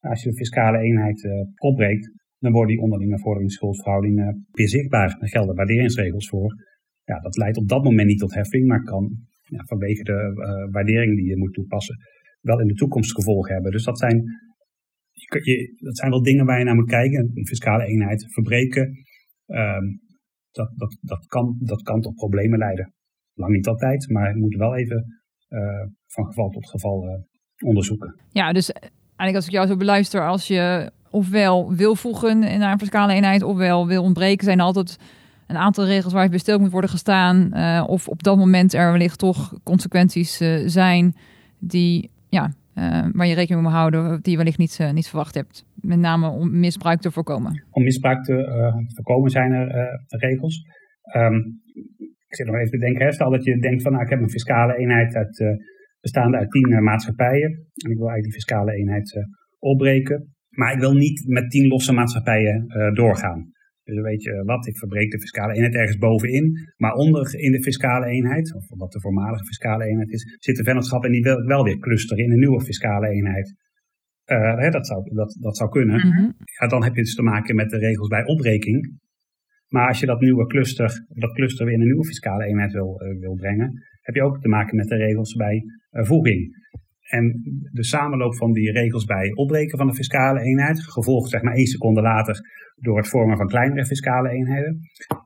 Als 0.00 0.22
je 0.22 0.28
de 0.28 0.36
fiscale 0.36 0.78
eenheid 0.78 1.28
opbreekt, 1.56 2.12
dan 2.38 2.52
worden 2.52 2.74
die 2.74 2.84
onderlinge 2.84 3.18
vordering 3.18 3.52
schuldverhoudingen 3.52 4.46
weer 4.50 4.68
zichtbaar. 4.68 5.16
Er 5.20 5.28
gelden 5.28 5.56
waarderingsregels 5.56 6.28
voor. 6.28 6.54
Ja, 7.04 7.20
dat 7.20 7.36
leidt 7.36 7.56
op 7.56 7.68
dat 7.68 7.84
moment 7.84 8.08
niet 8.08 8.18
tot 8.18 8.34
heffing, 8.34 8.66
maar 8.66 8.82
kan 8.82 9.10
vanwege 9.66 10.02
de 10.02 10.68
waardering 10.70 11.16
die 11.16 11.26
je 11.26 11.36
moet 11.36 11.52
toepassen 11.52 11.96
wel 12.40 12.60
in 12.60 12.66
de 12.66 12.74
toekomst 12.74 13.14
gevolgen 13.14 13.54
hebben. 13.54 13.72
Dus 13.72 13.84
dat 13.84 13.98
zijn 13.98 14.22
je, 15.42 15.74
dat 15.78 15.96
zijn 15.96 16.10
wel 16.10 16.22
dingen 16.22 16.46
waar 16.46 16.58
je 16.58 16.64
naar 16.64 16.74
moet 16.74 16.90
kijken. 16.90 17.30
Een 17.34 17.46
fiscale 17.46 17.84
eenheid 17.86 18.32
verbreken, 18.32 18.92
ehm, 19.46 19.84
dat, 20.54 20.96
dat, 21.00 21.26
kan, 21.26 21.56
dat 21.58 21.82
kan 21.82 22.00
tot 22.00 22.14
problemen 22.14 22.58
leiden. 22.58 22.92
Lang 23.34 23.52
niet 23.52 23.66
altijd, 23.66 24.10
maar 24.10 24.28
je 24.28 24.40
moet 24.40 24.54
wel 24.54 24.76
even 24.76 25.22
uh, 25.48 25.60
van 26.06 26.26
geval 26.26 26.48
tot 26.48 26.70
geval 26.70 27.04
uh, 27.04 27.14
onderzoeken. 27.68 28.20
Ja, 28.28 28.52
dus 28.52 28.70
eigenlijk 28.72 29.34
als 29.34 29.46
ik 29.46 29.52
jou 29.52 29.66
zo 29.66 29.76
beluister, 29.76 30.28
als 30.28 30.46
je 30.46 30.90
ofwel 31.10 31.74
wil 31.74 31.94
voegen 31.94 32.38
naar 32.38 32.72
een 32.72 32.78
fiscale 32.78 33.12
eenheid, 33.12 33.42
ofwel 33.42 33.86
wil 33.86 34.02
ontbreken, 34.02 34.44
zijn 34.44 34.58
er 34.58 34.64
altijd 34.64 34.98
een 35.46 35.56
aantal 35.56 35.84
regels 35.84 36.12
waar 36.12 36.30
je 36.30 36.38
stil 36.38 36.58
moet 36.58 36.70
worden 36.70 36.90
gestaan. 36.90 37.50
Uh, 37.52 37.84
of 37.86 38.08
op 38.08 38.22
dat 38.22 38.36
moment 38.36 38.74
er 38.74 38.90
wellicht 38.90 39.18
toch 39.18 39.58
consequenties 39.62 40.36
zijn 40.66 41.16
die 41.58 42.10
ja, 42.28 42.52
waar 43.12 43.26
je 43.26 43.34
rekening 43.34 43.48
mee 43.48 43.62
moet 43.62 43.80
houden 43.80 44.22
die 44.22 44.30
je 44.32 44.36
wellicht 44.36 44.58
niet, 44.58 44.78
niet 44.92 45.08
verwacht 45.08 45.34
hebt. 45.34 45.64
Met 45.84 45.98
name 45.98 46.28
om 46.28 46.58
misbruik 46.60 47.00
te 47.00 47.10
voorkomen. 47.10 47.66
Om 47.70 47.82
misbruik 47.82 48.24
te 48.24 48.32
uh, 48.32 48.74
voorkomen 48.94 49.30
zijn 49.30 49.52
er 49.52 49.66
regels. 50.08 50.62
Um, 51.16 51.62
ik 52.28 52.34
zit 52.36 52.46
nog 52.46 52.56
even 52.56 52.70
te 52.70 52.78
denken, 52.78 53.12
stel 53.12 53.30
dat 53.30 53.44
je 53.44 53.58
denkt 53.58 53.82
van 53.82 53.92
nou, 53.92 54.04
ik 54.04 54.10
heb 54.10 54.20
een 54.20 54.30
fiscale 54.30 54.76
eenheid 54.76 55.14
uit, 55.14 55.58
bestaande 56.00 56.36
uit 56.36 56.50
tien 56.50 56.82
maatschappijen. 56.82 57.50
En 57.84 57.90
ik 57.90 57.96
wil 57.96 58.08
eigenlijk 58.08 58.22
die 58.22 58.32
fiscale 58.32 58.72
eenheid 58.72 59.26
opbreken. 59.58 60.34
Maar 60.50 60.72
ik 60.72 60.80
wil 60.80 60.94
niet 60.94 61.24
met 61.28 61.50
tien 61.50 61.66
losse 61.66 61.92
maatschappijen 61.92 62.66
doorgaan. 62.94 63.52
Dus 63.84 64.00
weet 64.00 64.22
je 64.22 64.42
wat, 64.44 64.66
ik 64.66 64.76
verbreek 64.76 65.10
de 65.10 65.20
fiscale 65.20 65.54
eenheid 65.54 65.74
ergens 65.74 65.98
bovenin. 65.98 66.52
Maar 66.76 66.92
onder 66.92 67.38
in 67.38 67.52
de 67.52 67.62
fiscale 67.62 68.06
eenheid, 68.06 68.54
of 68.54 68.64
wat 68.68 68.92
de 68.92 69.00
voormalige 69.00 69.44
fiscale 69.44 69.84
eenheid 69.84 70.10
is, 70.10 70.36
zit 70.38 70.56
de 70.56 70.64
vennootschap 70.64 71.04
en 71.04 71.12
die 71.12 71.22
wil 71.22 71.38
ik 71.38 71.48
wel 71.48 71.64
weer 71.64 71.78
clusteren 71.78 72.24
in 72.24 72.32
een 72.32 72.38
nieuwe 72.38 72.60
fiscale 72.60 73.08
eenheid. 73.08 73.62
Hè, 74.24 74.70
dat, 74.70 74.86
zou, 74.86 75.14
dat, 75.14 75.36
dat 75.40 75.56
zou 75.56 75.70
kunnen. 75.70 76.08
Mhm. 76.08 76.30
Ja, 76.60 76.66
dan 76.66 76.84
heb 76.84 76.94
je 76.94 77.02
dus 77.02 77.14
te 77.14 77.22
maken 77.22 77.54
met 77.54 77.70
de 77.70 77.78
regels 77.78 78.08
bij 78.08 78.24
opbreking. 78.24 79.02
Maar 79.68 79.88
als 79.88 80.00
je 80.00 80.06
dat 80.06 80.20
nieuwe 80.20 80.46
cluster, 80.46 81.04
dat 81.08 81.32
cluster 81.32 81.64
weer 81.64 81.74
in 81.74 81.80
een 81.80 81.86
nieuwe 81.86 82.04
fiscale 82.04 82.44
eenheid 82.44 82.72
wil, 82.72 83.00
eh, 83.00 83.18
wil 83.20 83.34
brengen, 83.34 83.72
heb 84.00 84.14
je 84.14 84.22
ook 84.22 84.40
te 84.40 84.48
maken 84.48 84.76
met 84.76 84.88
de 84.88 84.96
regels 84.96 85.34
bij 85.34 85.62
eh, 85.90 86.04
voeging. 86.04 86.62
En 87.04 87.40
de 87.72 87.84
samenloop 87.84 88.36
van 88.36 88.52
die 88.52 88.72
regels 88.72 89.04
bij 89.04 89.32
opbreken 89.34 89.78
van 89.78 89.86
de 89.86 89.94
fiscale 89.94 90.40
eenheid, 90.40 90.80
gevolgd 90.80 91.30
zeg 91.30 91.42
maar 91.42 91.54
één 91.54 91.66
seconde 91.66 92.00
later 92.00 92.40
door 92.76 92.96
het 92.96 93.08
vormen 93.08 93.36
van 93.36 93.46
kleinere 93.46 93.86
fiscale 93.86 94.28
eenheden, 94.28 94.80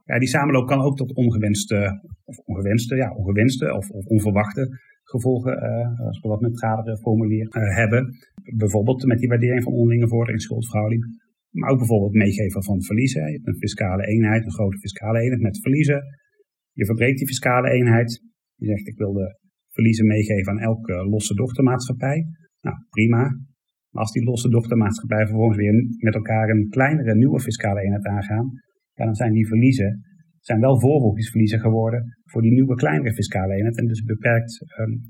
ja, 0.05 0.19
die 0.19 0.27
samenloop 0.27 0.67
kan 0.67 0.81
ook 0.81 0.97
tot 0.97 1.15
ongewenste, 1.15 2.01
of 2.23 2.37
ongewenste, 2.37 2.95
ja, 2.95 3.11
ongewenste 3.11 3.73
of, 3.73 3.89
of 3.89 4.05
onverwachte 4.05 4.79
gevolgen, 5.13 5.53
eh, 5.57 5.99
als 6.07 6.19
we 6.19 6.27
wat 6.27 6.41
neutraler 6.41 6.97
formulier 6.97 7.47
eh, 7.47 7.75
hebben. 7.75 8.01
Bijvoorbeeld 8.57 9.05
met 9.05 9.19
die 9.19 9.27
waardering 9.27 9.63
van 9.63 9.73
onderlinge 9.73 10.07
vordering 10.07 10.41
schuldverhouding. 10.41 11.01
Maar 11.49 11.69
ook 11.69 11.77
bijvoorbeeld 11.77 12.13
meegeven 12.13 12.63
van 12.63 12.83
verliezen. 12.83 13.25
Je 13.25 13.31
hebt 13.31 13.47
een 13.47 13.57
fiscale 13.65 14.05
eenheid, 14.07 14.45
een 14.45 14.51
grote 14.51 14.77
fiscale 14.77 15.19
eenheid 15.19 15.41
met 15.41 15.61
verliezen. 15.61 16.03
Je 16.71 16.85
verbreekt 16.85 17.17
die 17.17 17.27
fiscale 17.27 17.69
eenheid. 17.69 18.21
Je 18.55 18.65
zegt 18.65 18.87
ik 18.87 18.97
wil 18.97 19.13
de 19.13 19.37
verliezen 19.69 20.07
meegeven 20.07 20.51
aan 20.51 20.59
elke 20.59 20.93
losse 20.93 21.33
dochtermaatschappij. 21.33 22.25
Nou, 22.61 22.75
prima. 22.89 23.23
Maar 23.89 24.03
als 24.03 24.11
die 24.11 24.23
losse 24.23 24.49
dochtermaatschappij 24.49 25.25
vervolgens 25.25 25.57
weer 25.57 25.73
met 25.97 26.15
elkaar 26.15 26.49
een 26.49 26.67
kleinere 26.69 27.15
nieuwe 27.15 27.39
fiscale 27.39 27.81
eenheid 27.81 28.05
aangaan, 28.05 28.49
dan 28.93 29.15
zijn 29.15 29.33
die 29.33 29.47
verliezen 29.47 30.01
zijn 30.39 30.59
wel 30.59 30.79
voorvoegingsverliezen 30.79 31.59
geworden 31.59 32.17
voor 32.23 32.41
die 32.41 32.51
nieuwe 32.51 32.75
kleinere 32.75 33.13
fiscale 33.13 33.53
eenheid 33.53 33.77
en 33.77 33.87
dus 33.87 34.03
beperkt 34.03 34.65
um, 34.79 35.01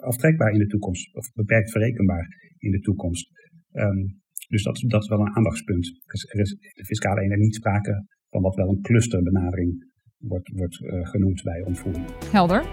aftrekbaar 0.00 0.52
in 0.52 0.58
de 0.58 0.66
toekomst, 0.66 1.14
of 1.14 1.32
beperkt 1.32 1.70
verrekenbaar 1.70 2.54
in 2.58 2.70
de 2.70 2.80
toekomst. 2.80 3.30
Um, 3.72 4.20
dus 4.48 4.62
dat, 4.62 4.84
dat 4.86 5.02
is 5.02 5.08
wel 5.08 5.20
een 5.20 5.36
aandachtspunt. 5.36 5.86
Er 6.06 6.40
is 6.40 6.50
in 6.50 6.58
de 6.74 6.84
fiscale 6.84 7.20
eenheid 7.20 7.40
niet 7.40 7.54
sprake 7.54 8.06
van 8.30 8.42
wat 8.42 8.54
wel 8.54 8.68
een 8.68 8.80
clusterbenadering 8.80 9.86
wordt, 10.18 10.50
wordt 10.54 10.80
uh, 10.80 11.06
genoemd 11.06 11.42
bij 11.42 11.62
ontvoering. 11.62 12.06
Helder. 12.30 12.64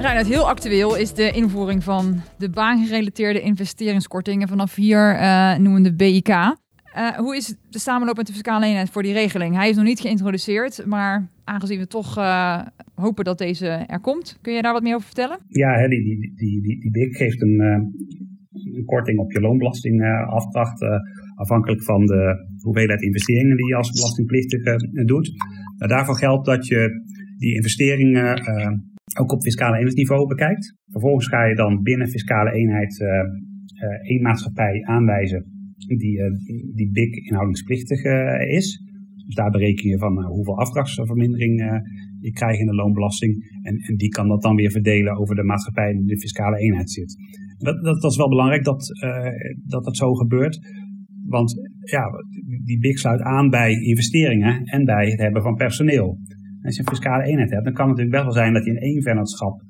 Reinhard, 0.00 0.26
heel 0.26 0.48
actueel 0.48 0.96
is 0.96 1.14
de 1.14 1.30
invoering 1.30 1.84
van 1.84 2.20
de 2.38 2.50
baangerelateerde 2.50 3.40
investeringskortingen 3.40 4.48
vanaf 4.48 4.74
hier 4.74 5.14
uh, 5.14 5.56
noemen 5.56 5.82
de 5.82 5.94
BIK. 5.94 6.28
Uh, 6.96 7.16
hoe 7.16 7.36
is 7.36 7.56
de 7.70 7.78
samenloop 7.78 8.16
met 8.16 8.26
de 8.26 8.32
fiscale 8.32 8.66
eenheid 8.66 8.90
voor 8.90 9.02
die 9.02 9.12
regeling? 9.12 9.54
Hij 9.54 9.68
is 9.68 9.76
nog 9.76 9.84
niet 9.84 10.00
geïntroduceerd, 10.00 10.86
maar 10.86 11.28
aangezien 11.44 11.78
we 11.78 11.86
toch 11.86 12.18
uh, 12.18 12.62
hopen 12.94 13.24
dat 13.24 13.38
deze 13.38 13.66
er 13.66 14.00
komt, 14.00 14.38
kun 14.42 14.52
je 14.52 14.62
daar 14.62 14.72
wat 14.72 14.82
meer 14.82 14.94
over 14.94 15.06
vertellen? 15.06 15.38
Ja, 15.48 15.88
die, 15.88 16.02
die, 16.02 16.34
die, 16.34 16.62
die, 16.62 16.80
die 16.80 16.90
BIC 16.90 17.16
geeft 17.16 17.42
een, 17.42 17.60
uh, 17.60 18.76
een 18.76 18.84
korting 18.84 19.18
op 19.18 19.32
je 19.32 19.40
loonbelastingafdracht, 19.40 20.82
afhankelijk 21.34 21.82
van 21.82 22.06
de 22.06 22.48
hoeveelheid 22.62 23.02
investeringen 23.02 23.56
die 23.56 23.66
je 23.66 23.76
als 23.76 23.90
belastingplichtige 23.90 25.04
doet. 25.04 25.30
Daarvoor 25.76 26.16
geldt 26.16 26.46
dat 26.46 26.66
je 26.66 27.02
die 27.36 27.54
investeringen 27.54 28.42
ook 29.18 29.32
op 29.32 29.42
fiscale 29.42 29.74
eenheidsniveau 29.74 30.26
bekijkt. 30.26 30.74
Vervolgens 30.86 31.28
ga 31.28 31.44
je 31.44 31.54
dan 31.54 31.82
binnen 31.82 32.08
fiscale 32.08 32.52
eenheid 32.52 33.04
één 34.02 34.22
maatschappij 34.22 34.84
aanwijzen 34.84 35.57
die, 35.86 36.18
uh, 36.18 36.24
die 36.74 36.90
BIC 36.90 37.14
inhoudingsplichtig 37.14 38.04
uh, 38.04 38.56
is. 38.56 38.82
Dus 39.26 39.34
daar 39.34 39.50
bereken 39.50 39.88
je 39.88 39.98
van 39.98 40.18
uh, 40.18 40.26
hoeveel 40.26 40.58
afdrachtsvermindering 40.58 41.82
je 42.20 42.30
krijgt 42.30 42.60
in 42.60 42.66
de 42.66 42.74
loonbelasting. 42.74 43.58
En, 43.62 43.76
en, 43.76 43.96
die 43.96 44.08
kan 44.08 44.28
dat 44.28 44.42
dan 44.42 44.56
weer 44.56 44.70
verdelen 44.70 45.16
over 45.16 45.34
de 45.34 45.44
maatschappij 45.44 45.92
die 45.92 46.00
in 46.00 46.06
de 46.06 46.20
fiscale 46.20 46.58
eenheid 46.58 46.90
zit. 46.90 47.16
Dat, 47.58 47.82
dat, 47.82 48.00
dat 48.00 48.10
is 48.10 48.16
wel 48.16 48.28
belangrijk 48.28 48.64
dat, 48.64 48.86
dat 49.66 49.84
dat 49.84 49.96
zo 49.96 50.14
gebeurt. 50.14 50.58
Want 51.26 51.54
ja, 51.80 52.04
die 52.64 52.78
BIC 52.78 52.98
sluit 52.98 53.20
aan 53.20 53.50
bij 53.50 53.72
investeringen 53.72 54.64
en 54.64 54.84
bij 54.84 55.10
het 55.10 55.20
hebben 55.20 55.42
van 55.42 55.54
personeel. 55.54 56.18
als 56.62 56.76
je 56.76 56.82
een 56.82 56.88
fiscale 56.88 57.24
eenheid 57.24 57.50
hebt, 57.50 57.64
dan 57.64 57.72
kan 57.72 57.88
het 57.88 57.96
natuurlijk 57.96 58.24
best 58.24 58.34
wel 58.34 58.42
zijn 58.44 58.52
dat 58.52 58.64
je 58.64 58.70
in 58.70 58.92
één 58.92 59.02
vennootschap 59.02 59.62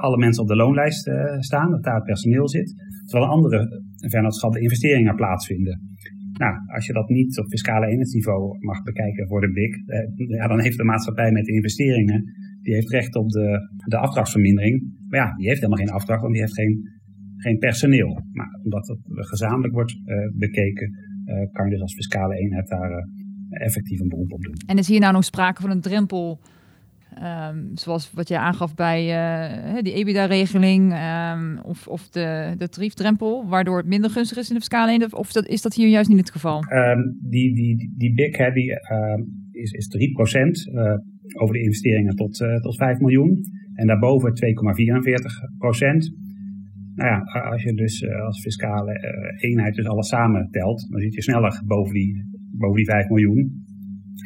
alle 0.00 0.18
mensen 0.18 0.42
op 0.42 0.48
de 0.48 0.56
loonlijst 0.56 1.10
staan, 1.38 1.70
dat 1.70 1.82
daar 1.82 1.94
het 1.94 2.04
personeel 2.04 2.48
zit. 2.48 2.74
Terwijl 3.12 3.32
andere 3.32 3.82
vennootschap 3.96 4.56
investeringen 4.56 5.14
plaatsvinden. 5.14 5.80
Nou, 6.32 6.54
als 6.74 6.86
je 6.86 6.92
dat 6.92 7.08
niet 7.08 7.38
op 7.38 7.46
fiscale 7.48 7.86
eenheidsniveau 7.86 8.56
mag 8.60 8.82
bekijken 8.82 9.28
voor 9.28 9.40
de 9.40 9.52
BIC, 9.52 9.74
eh, 9.86 10.28
ja, 10.38 10.46
dan 10.46 10.60
heeft 10.60 10.76
de 10.76 10.84
maatschappij 10.84 11.32
met 11.32 11.48
investeringen, 11.48 12.24
die 12.62 12.74
heeft 12.74 12.90
recht 12.90 13.14
op 13.14 13.28
de, 13.28 13.58
de 13.86 13.96
afdrachtsvermindering. 13.96 14.74
Maar 15.08 15.20
ja, 15.20 15.36
die 15.36 15.46
heeft 15.46 15.60
helemaal 15.60 15.84
geen 15.84 15.94
afdracht, 15.94 16.20
want 16.20 16.32
die 16.32 16.42
heeft 16.42 16.54
geen, 16.54 16.88
geen 17.36 17.58
personeel. 17.58 18.24
Maar 18.32 18.60
omdat 18.62 18.86
het 18.88 18.98
gezamenlijk 19.06 19.74
wordt 19.74 19.92
uh, 19.92 20.16
bekeken, 20.34 20.90
uh, 21.24 21.52
kan 21.52 21.64
je 21.64 21.70
dus 21.70 21.80
als 21.80 21.94
fiscale 21.94 22.36
eenheid 22.36 22.68
daar 22.68 22.90
uh, 22.90 23.64
effectief 23.66 24.00
een 24.00 24.08
beroep 24.08 24.32
op 24.32 24.42
doen. 24.42 24.54
En 24.66 24.78
is 24.78 24.88
hier 24.88 25.00
nou 25.00 25.12
nog 25.12 25.24
sprake 25.24 25.60
van 25.60 25.70
een 25.70 25.80
drempel 25.80 26.40
Um, 27.20 27.70
zoals 27.74 28.12
wat 28.12 28.28
je 28.28 28.38
aangaf 28.38 28.74
bij 28.74 29.00
uh, 29.74 29.82
die 29.82 29.92
EBITDA-regeling 29.92 30.92
um, 30.92 31.58
of, 31.58 31.88
of 31.88 32.08
de, 32.08 32.54
de 32.58 32.68
tariefdrempel, 32.68 33.48
waardoor 33.48 33.76
het 33.76 33.86
minder 33.86 34.10
gunstig 34.10 34.38
is 34.38 34.48
in 34.48 34.54
de 34.54 34.60
fiscale 34.60 34.92
eenheid, 34.92 35.14
of 35.14 35.32
dat, 35.32 35.46
is 35.46 35.62
dat 35.62 35.74
hier 35.74 35.88
juist 35.88 36.08
niet 36.08 36.18
het 36.18 36.30
geval? 36.30 36.64
Um, 36.72 37.18
die, 37.20 37.54
die, 37.54 37.92
die 37.96 38.14
BIC 38.14 38.38
is, 39.50 39.70
is 39.70 39.88
3% 39.88 40.74
uh, 40.74 40.94
over 41.40 41.54
de 41.54 41.62
investeringen 41.62 42.16
tot, 42.16 42.40
uh, 42.40 42.56
tot 42.56 42.76
5 42.76 42.98
miljoen 42.98 43.40
en 43.74 43.86
daarboven 43.86 44.30
2,44%. 44.30 44.34
Nou 46.94 47.10
ja, 47.10 47.18
als 47.50 47.62
je 47.62 47.74
dus 47.74 48.08
als 48.08 48.40
fiscale 48.40 48.92
eenheid 49.40 49.74
dus 49.74 49.86
alles 49.86 50.08
samen 50.08 50.48
telt, 50.50 50.86
dan 50.90 51.00
zit 51.00 51.14
je 51.14 51.22
sneller 51.22 51.62
boven 51.66 51.94
die, 51.94 52.24
boven 52.50 52.76
die 52.76 52.84
5 52.84 53.08
miljoen. 53.08 53.38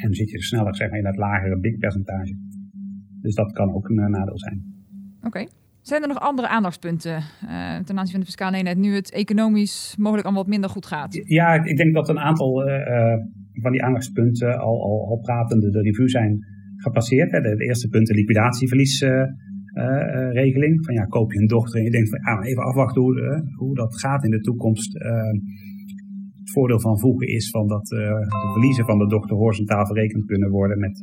En 0.01 0.07
dan 0.09 0.15
zit 0.15 0.31
je 0.31 0.43
sneller 0.43 0.77
zeg 0.77 0.89
maar, 0.89 0.99
in 0.99 1.05
dat 1.05 1.17
lagere 1.17 1.61
BIC-percentage. 1.61 2.35
Dus 3.27 3.35
dat 3.35 3.53
kan 3.53 3.75
ook 3.75 3.89
een 3.89 4.11
nadeel 4.11 4.39
zijn. 4.39 4.63
Oké. 5.17 5.27
Okay. 5.27 5.49
Zijn 5.81 6.03
er 6.03 6.09
nog 6.09 6.21
andere 6.21 6.49
aandachtspunten 6.49 7.13
uh, 7.13 7.21
ten 7.89 7.99
aanzien 7.99 8.17
van 8.17 8.21
de 8.21 8.27
fiscale 8.27 8.57
eenheid, 8.57 8.79
nu 8.79 8.95
het 8.95 9.13
economisch 9.13 9.95
mogelijk 9.99 10.25
allemaal 10.25 10.43
wat 10.43 10.53
minder 10.53 10.71
goed 10.71 10.87
gaat? 10.87 11.23
Ja, 11.25 11.65
ik 11.65 11.77
denk 11.77 11.95
dat 11.95 12.09
een 12.09 12.19
aantal 12.19 12.69
uh, 12.69 13.15
van 13.53 13.73
die 13.73 13.83
aandachtspunten 13.83 14.59
al, 14.59 14.83
al, 14.83 15.07
al 15.09 15.19
pratende 15.19 15.71
de 15.71 15.81
review 15.81 16.09
zijn 16.09 16.45
gepasseerd. 16.77 17.33
Hè. 17.33 17.41
De, 17.41 17.57
de, 17.57 17.65
eerste 17.65 17.89
punt, 17.89 18.07
de 18.07 18.15
liquidatieverliesregeling. 18.15 20.77
Uh, 20.77 20.85
van 20.85 20.95
ja, 20.95 21.05
koop 21.05 21.33
je 21.33 21.41
een 21.41 21.47
dochter 21.47 21.79
en 21.79 21.85
je 21.85 21.91
denkt 21.91 22.09
van 22.09 22.21
ja, 22.25 22.43
even 22.43 22.63
afwachten 22.63 23.03
hoe, 23.03 23.45
hoe 23.57 23.75
dat 23.75 24.01
gaat 24.01 24.25
in 24.25 24.31
de 24.31 24.41
toekomst. 24.41 24.93
het 24.93 26.51
voordeel 26.53 26.81
van 26.81 26.99
voegen 26.99 27.29
is 27.29 27.51
van 27.51 27.69
dat 27.69 27.87
de 27.87 28.51
verliezen 28.53 28.85
van 28.85 28.99
de 28.99 29.07
dochter 29.07 29.37
horizontaal 29.37 29.87
verrekend 29.87 30.25
kunnen 30.25 30.51
worden 30.51 30.79
met 30.79 31.01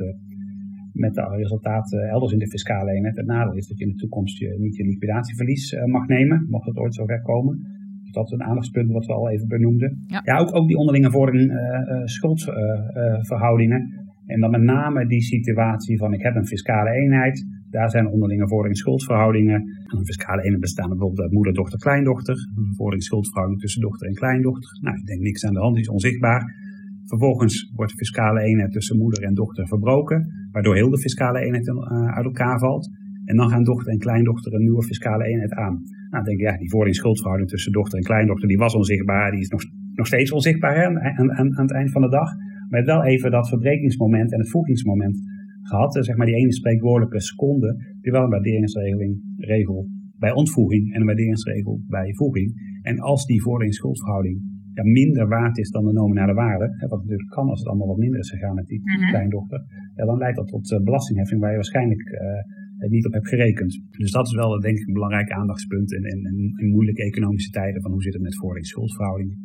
met 0.94 1.14
de 1.14 1.22
resultaten 1.22 2.10
elders 2.10 2.32
in 2.32 2.40
de 2.40 2.48
fiscale 2.48 2.92
eenheid. 2.92 3.18
Het 3.18 3.26
nadeel 3.26 3.56
is 3.56 3.68
dat 3.68 3.78
je 3.78 3.86
in 3.86 3.92
de 3.92 3.98
toekomst 3.98 4.38
je, 4.38 4.56
niet 4.60 4.76
je 4.76 4.86
liquidatieverlies 4.86 5.72
uh, 5.72 5.84
mag 5.86 6.08
nemen, 6.08 6.46
mocht 6.50 6.66
het 6.66 6.78
ooit 6.78 6.96
zover 6.96 7.22
komen. 7.22 7.60
Dus 8.04 8.12
dat 8.12 8.26
is 8.26 8.32
een 8.32 8.44
aandachtspunt 8.44 8.92
wat 8.92 9.06
we 9.06 9.14
al 9.14 9.30
even 9.30 9.48
benoemden. 9.48 10.04
Ja, 10.08 10.22
ja 10.24 10.38
ook, 10.38 10.56
ook 10.56 10.68
die 10.68 10.78
onderlinge 10.78 11.12
vordering 11.12 11.52
uh, 11.52 11.58
uh, 11.58 12.06
schuldverhoudingen. 12.06 13.82
en 14.26 14.40
dan 14.40 14.52
met 14.52 14.62
name 14.62 15.08
die 15.08 15.22
situatie 15.22 15.98
van 15.98 16.14
ik 16.14 16.22
heb 16.22 16.36
een 16.36 16.48
fiscale 16.48 16.90
eenheid, 16.90 17.46
daar 17.70 17.90
zijn 17.90 18.08
onderlinge 18.08 18.48
vordering 18.48 18.78
schuldverhoudingen. 18.78 19.56
En 19.56 19.98
een 19.98 20.06
fiscale 20.06 20.42
eenheid 20.42 20.62
bestaan 20.62 20.90
bijvoorbeeld 20.90 21.22
uit 21.22 21.32
moeder, 21.32 21.54
dochter, 21.54 21.80
kleindochter. 21.80 22.36
Een 22.56 22.76
vordering 22.76 23.04
schuldverhouding 23.04 23.62
tussen 23.62 23.82
dochter 23.82 24.08
en 24.08 24.14
kleindochter. 24.14 24.80
Nou, 24.82 24.98
ik 24.98 25.06
denk 25.06 25.22
niks 25.22 25.46
aan 25.46 25.54
de 25.54 25.60
hand, 25.60 25.74
die 25.74 25.84
is 25.84 25.90
onzichtbaar. 25.90 26.63
Vervolgens 27.06 27.72
wordt 27.76 27.92
de 27.92 27.98
fiscale 27.98 28.42
eenheid 28.42 28.72
tussen 28.72 28.98
moeder 28.98 29.24
en 29.24 29.34
dochter 29.34 29.68
verbroken, 29.68 30.48
waardoor 30.52 30.76
heel 30.76 30.90
de 30.90 31.00
fiscale 31.00 31.40
eenheid 31.40 31.68
uh, 31.68 32.08
uit 32.18 32.26
elkaar 32.26 32.60
valt. 32.60 32.90
En 33.26 33.36
dan 33.36 33.50
gaan 33.50 33.64
dochter 33.64 33.92
en 33.92 33.98
kleindochter 33.98 34.54
een 34.54 34.62
nieuwe 34.62 34.84
fiscale 34.84 35.26
eenheid 35.26 35.54
aan. 35.54 35.82
Nou, 36.10 36.24
denk 36.24 36.40
ik, 36.40 36.46
ja, 36.46 36.58
die 36.58 36.70
voording-schuldverhouding 36.70 37.50
tussen 37.50 37.72
dochter 37.72 37.98
en 37.98 38.04
kleindochter, 38.04 38.48
die 38.48 38.58
was 38.58 38.76
onzichtbaar, 38.76 39.32
die 39.32 39.40
is 39.40 39.50
nog, 39.50 39.62
nog 39.94 40.08
steeds 40.08 40.32
onzichtbaar 40.32 40.86
aan, 40.86 41.00
aan, 41.00 41.32
aan 41.32 41.52
het 41.56 41.74
eind 41.74 41.92
van 41.92 42.02
de 42.02 42.10
dag. 42.10 42.36
Maar 42.70 42.82
je 42.82 42.86
hebt 42.86 43.00
wel 43.00 43.04
even 43.04 43.32
dat 43.32 43.50
verbrekingsmoment 43.50 44.32
en 44.32 44.40
het 44.40 44.50
voegingsmoment 44.50 45.18
gehad. 45.62 46.06
Zeg 46.06 46.16
maar 46.16 46.26
die 46.26 46.36
ene 46.36 46.54
spreekwoordelijke 46.54 47.22
seconde, 47.22 47.98
die 48.02 48.12
wel 48.12 48.24
een 48.24 48.30
waarderingsregeling 48.30 49.22
regel 49.38 49.88
bij 50.18 50.32
ontvoeging 50.32 50.94
en 50.94 51.00
een 51.00 51.06
waarderingsregel 51.06 51.82
bij 51.88 52.14
voeging. 52.14 52.80
En 52.82 53.00
als 53.00 53.26
die 53.26 53.42
voording-schuldverhouding 53.42 54.53
ja, 54.74 54.84
minder 54.84 55.28
waard 55.28 55.58
is 55.58 55.70
dan 55.70 55.86
de 55.86 55.94
nominale 55.94 56.34
waarde, 56.34 56.68
hè, 56.78 56.88
wat 56.88 57.02
natuurlijk 57.02 57.30
kan 57.30 57.48
als 57.50 57.60
het 57.60 57.68
allemaal 57.68 57.88
wat 57.88 57.98
minder 57.98 58.20
is 58.20 58.30
gegaan 58.30 58.56
met 58.56 58.68
die 58.68 58.82
Mhm. 58.84 59.10
kleindochter, 59.10 59.60
ja, 59.96 60.06
dan 60.06 60.18
leidt 60.18 60.38
dat 60.38 60.48
tot 60.48 60.72
uh, 60.72 60.80
belastingheffing 60.80 61.40
waar 61.42 61.50
je 61.50 61.56
waarschijnlijk 61.56 62.02
uh, 62.02 62.90
niet 62.90 63.06
op 63.06 63.14
hebt 63.14 63.28
gerekend. 63.28 63.82
Dus 63.98 64.12
dat 64.12 64.26
is 64.28 64.34
wel 64.34 64.60
denk 64.60 64.78
ik 64.78 64.88
een 64.88 64.94
belangrijk 64.94 65.30
aandachtspunt 65.32 65.92
in, 65.94 66.04
in, 66.04 66.26
in, 66.26 66.54
in 66.56 66.72
moeilijke 66.72 67.04
economische 67.04 67.52
tijden 67.52 67.82
van 67.82 67.92
hoe 67.92 68.02
zit 68.02 68.14
het 68.14 68.22
met 68.22 68.38
vordering 68.38 68.68
schuldverhoudingen. 68.68 69.38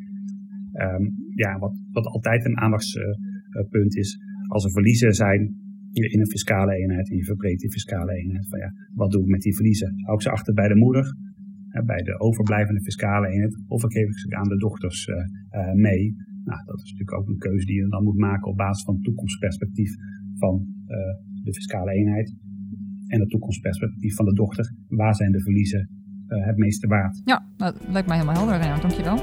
Um, 0.73 1.15
ja, 1.35 1.59
wat, 1.59 1.83
wat 1.93 2.07
altijd 2.07 2.45
een 2.45 2.59
aandachtspunt 2.59 3.97
is, 3.97 4.19
als 4.47 4.65
er 4.65 4.71
verliezen 4.71 5.13
zijn 5.13 5.41
in 5.93 6.21
een 6.21 6.27
fiscale 6.27 6.75
eenheid 6.75 7.11
en 7.11 7.17
je 7.17 7.25
verbreekt 7.25 7.61
die 7.61 7.71
fiscale 7.71 8.13
eenheid, 8.13 8.49
van 8.49 8.59
ja, 8.59 8.73
wat 8.95 9.11
doe 9.11 9.23
ik 9.23 9.29
met 9.29 9.41
die 9.41 9.55
verliezen? 9.55 9.93
Hou 10.05 10.15
ik 10.17 10.23
ze 10.23 10.31
achter 10.31 10.55
bij 10.55 10.69
de 10.69 10.77
moeder? 10.77 11.17
Bij 11.85 12.03
de 12.03 12.21
overblijvende 12.21 12.81
fiscale 12.81 13.29
eenheid, 13.29 13.63
of 13.67 13.85
ik 13.85 13.93
geef 13.93 14.19
ze 14.19 14.37
aan 14.37 14.49
de 14.49 14.57
dochters 14.57 15.09
mee. 15.75 16.15
Nou, 16.45 16.65
dat 16.65 16.77
is 16.77 16.91
natuurlijk 16.91 17.19
ook 17.19 17.29
een 17.29 17.39
keuze 17.39 17.67
die 17.67 17.77
je 17.77 17.89
dan 17.89 18.05
moet 18.05 18.19
maken 18.19 18.51
op 18.51 18.57
basis 18.57 18.85
van 18.85 18.95
het 18.95 19.05
toekomstperspectief 19.05 19.95
van 20.39 20.67
de 21.43 21.55
fiscale 21.55 21.93
eenheid 21.93 22.37
en 23.07 23.21
het 23.21 23.31
toekomstperspectief 23.31 24.15
van 24.15 24.25
de 24.25 24.33
dochter. 24.35 24.75
Waar 24.89 25.15
zijn 25.15 25.33
de 25.33 25.41
verliezen 25.41 25.89
het 26.27 26.57
meeste 26.57 26.87
waard? 26.87 27.21
Ja, 27.25 27.47
dat 27.57 27.77
lijkt 27.89 28.09
mij 28.09 28.17
helemaal 28.17 28.39
helder, 28.39 28.57
Reinhard. 28.57 28.83
Dankjewel. 28.83 29.19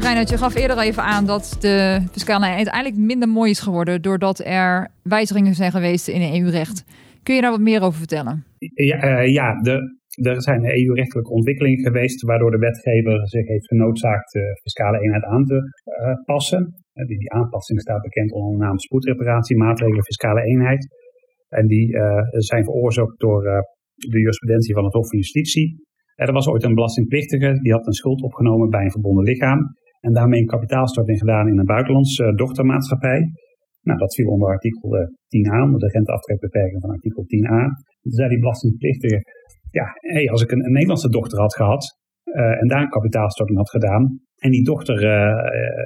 Reinhard, 0.00 0.28
je 0.30 0.38
gaf 0.38 0.54
eerder 0.54 0.78
even 0.78 1.02
aan 1.02 1.26
dat 1.26 1.56
de 1.60 2.02
fiscale 2.12 2.46
eenheid 2.46 2.66
eigenlijk 2.66 3.02
minder 3.02 3.28
mooi 3.28 3.50
is 3.50 3.60
geworden 3.60 4.02
doordat 4.02 4.38
er 4.44 4.88
wijzigingen 5.02 5.54
zijn 5.54 5.70
geweest 5.70 6.08
in 6.08 6.20
het 6.20 6.34
EU-recht. 6.34 6.84
Kun 7.22 7.34
je 7.34 7.40
daar 7.40 7.50
wat 7.50 7.60
meer 7.60 7.82
over 7.82 7.98
vertellen? 7.98 8.44
Ja, 8.74 9.22
uh, 9.22 9.32
ja 9.32 9.60
de, 9.62 9.97
er 10.26 10.42
zijn 10.42 10.64
EU-rechtelijke 10.64 11.30
ontwikkelingen 11.30 11.84
geweest 11.84 12.22
waardoor 12.22 12.50
de 12.50 12.58
wetgever 12.58 13.28
zich 13.28 13.46
heeft 13.46 13.66
genoodzaakt 13.66 14.32
de 14.32 14.58
fiscale 14.62 15.00
eenheid 15.00 15.24
aan 15.24 15.44
te 15.44 15.54
uh, 15.54 16.24
passen. 16.24 16.74
Die, 16.92 17.18
die, 17.18 17.32
aanpassing 17.32 17.80
staat 17.80 18.02
bekend 18.02 18.32
onder 18.32 18.58
de 18.58 18.64
naam 18.64 18.78
spoedreparatiemaatregelen 18.78 20.04
fiscale 20.04 20.42
eenheid. 20.42 20.88
En 21.48 21.66
die 21.66 21.96
zijn 22.30 22.64
veroorzaakt 22.64 23.18
door 23.20 23.42
de 23.94 24.18
jurisprudentie 24.18 24.74
van 24.74 24.84
het 24.84 24.92
Hof 24.92 25.08
van 25.08 25.18
Justitie. 25.18 25.86
Er 26.14 26.32
was 26.32 26.48
ooit 26.48 26.64
een 26.64 26.74
belastingplichtige 26.74 27.60
die 27.62 27.72
had 27.72 27.86
een 27.86 27.92
schuld 27.92 28.22
opgenomen 28.22 28.68
bij 28.70 28.84
een 28.84 28.90
verbonden 28.90 29.24
lichaam. 29.24 29.60
En 30.00 30.12
daarmee 30.12 30.40
een 30.40 30.54
kapitaalstorting 30.56 31.18
gedaan 31.18 31.48
in 31.48 31.58
een 31.58 31.64
buitenlandse 31.64 32.32
dochtermaatschappij. 32.34 33.20
Nou, 33.82 33.98
dat 33.98 34.14
viel 34.14 34.28
onder 34.28 34.48
artikel 34.48 34.88
10a, 35.28 35.56
eh, 35.56 35.62
onder 35.64 35.80
de 35.80 35.88
renteaftrekbeperking 35.88 36.80
van 36.80 36.90
artikel 36.90 37.24
10a. 37.24 37.60
Toen 38.00 38.12
zei 38.12 38.28
die 38.28 38.38
belastingplichtige, 38.38 39.22
ja, 39.70 39.86
hey, 39.94 40.30
als 40.30 40.42
ik 40.42 40.50
een, 40.50 40.72
Nederlandse 40.72 41.08
dochter 41.08 41.38
had 41.38 41.54
gehad 41.54 41.98
uh, 42.24 42.60
en 42.60 42.68
daar 42.68 42.82
een 42.82 42.88
kapitaalstorting 42.88 43.58
had 43.58 43.70
gedaan, 43.70 44.20
en 44.36 44.50
die 44.50 44.64
dochter 44.64 44.96